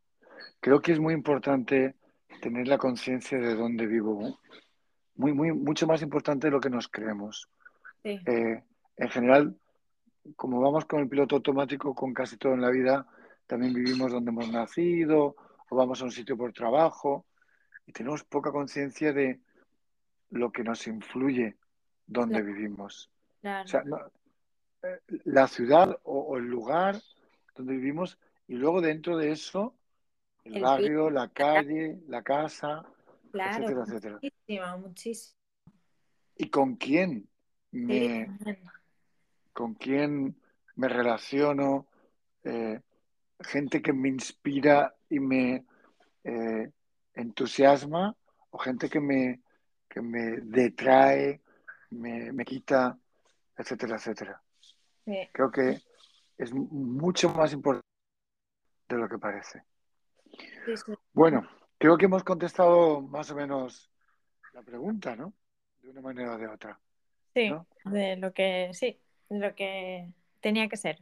[0.60, 1.94] creo que es muy importante
[2.40, 4.40] tener la conciencia de dónde vivo.
[5.16, 7.48] Muy, muy, mucho más importante de lo que nos creemos.
[8.02, 8.62] Sí, Eh,
[8.96, 9.56] en general,
[10.36, 13.06] como vamos con el piloto automático con casi todo en la vida,
[13.46, 15.36] también vivimos donde hemos nacido
[15.68, 17.26] o vamos a un sitio por trabajo
[17.86, 19.40] y tenemos poca conciencia de
[20.30, 21.56] lo que nos influye
[22.06, 22.46] donde Claro.
[22.54, 23.10] vivimos.
[23.42, 23.64] claro.
[23.64, 23.98] O sea, no-
[25.24, 27.00] la ciudad o, o el lugar
[27.54, 29.74] donde vivimos y luego dentro de eso
[30.44, 32.84] el, El barrio, la calle, la casa,
[33.32, 34.20] claro, etcétera, etcétera.
[34.20, 35.38] muchísimo, muchísimo.
[36.36, 37.28] ¿Y con quién
[37.70, 38.30] me,
[39.52, 40.36] con quién
[40.76, 41.86] me relaciono?
[42.44, 42.80] Eh,
[43.40, 45.64] gente que me inspira y me
[46.24, 46.70] eh,
[47.14, 48.14] entusiasma
[48.50, 49.40] o gente que me,
[49.88, 51.40] que me detrae,
[51.90, 52.98] me, me quita,
[53.56, 54.43] etcétera, etcétera.
[55.04, 55.80] Sí, Creo que
[56.38, 57.86] es mucho más importante
[58.88, 59.62] de lo que parece.
[60.64, 60.92] sí, sí.
[61.12, 61.48] Bueno,
[61.78, 63.90] creo que hemos contestado más o menos
[64.52, 65.32] la pregunta, ¿no?
[65.82, 66.78] De una manera o de otra.
[67.34, 67.66] Sí, ¿No?
[67.84, 68.98] de lo que, sí,
[69.28, 70.08] de lo que
[70.40, 70.98] tenía que ser.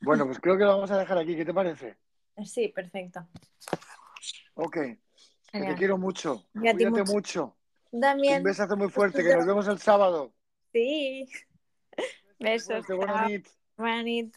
[0.00, 1.36] Bueno, pues creo que lo vamos a dejar aquí.
[1.36, 1.96] ¿Qué te parece?
[2.44, 3.26] Sí, perfecto.
[4.54, 4.76] Ok.
[5.52, 6.44] Que te quiero mucho.
[6.52, 7.04] Cuídate mucho.
[7.12, 7.56] mucho.
[8.00, 8.38] También.
[8.38, 10.34] Un besazo muy fuerte, que nos vemos el sábado.
[10.72, 11.26] Sí.
[12.38, 12.86] Besos.
[12.86, 13.28] Fuerte, buena chao.
[13.28, 13.48] nit.
[13.76, 14.36] Buena nit.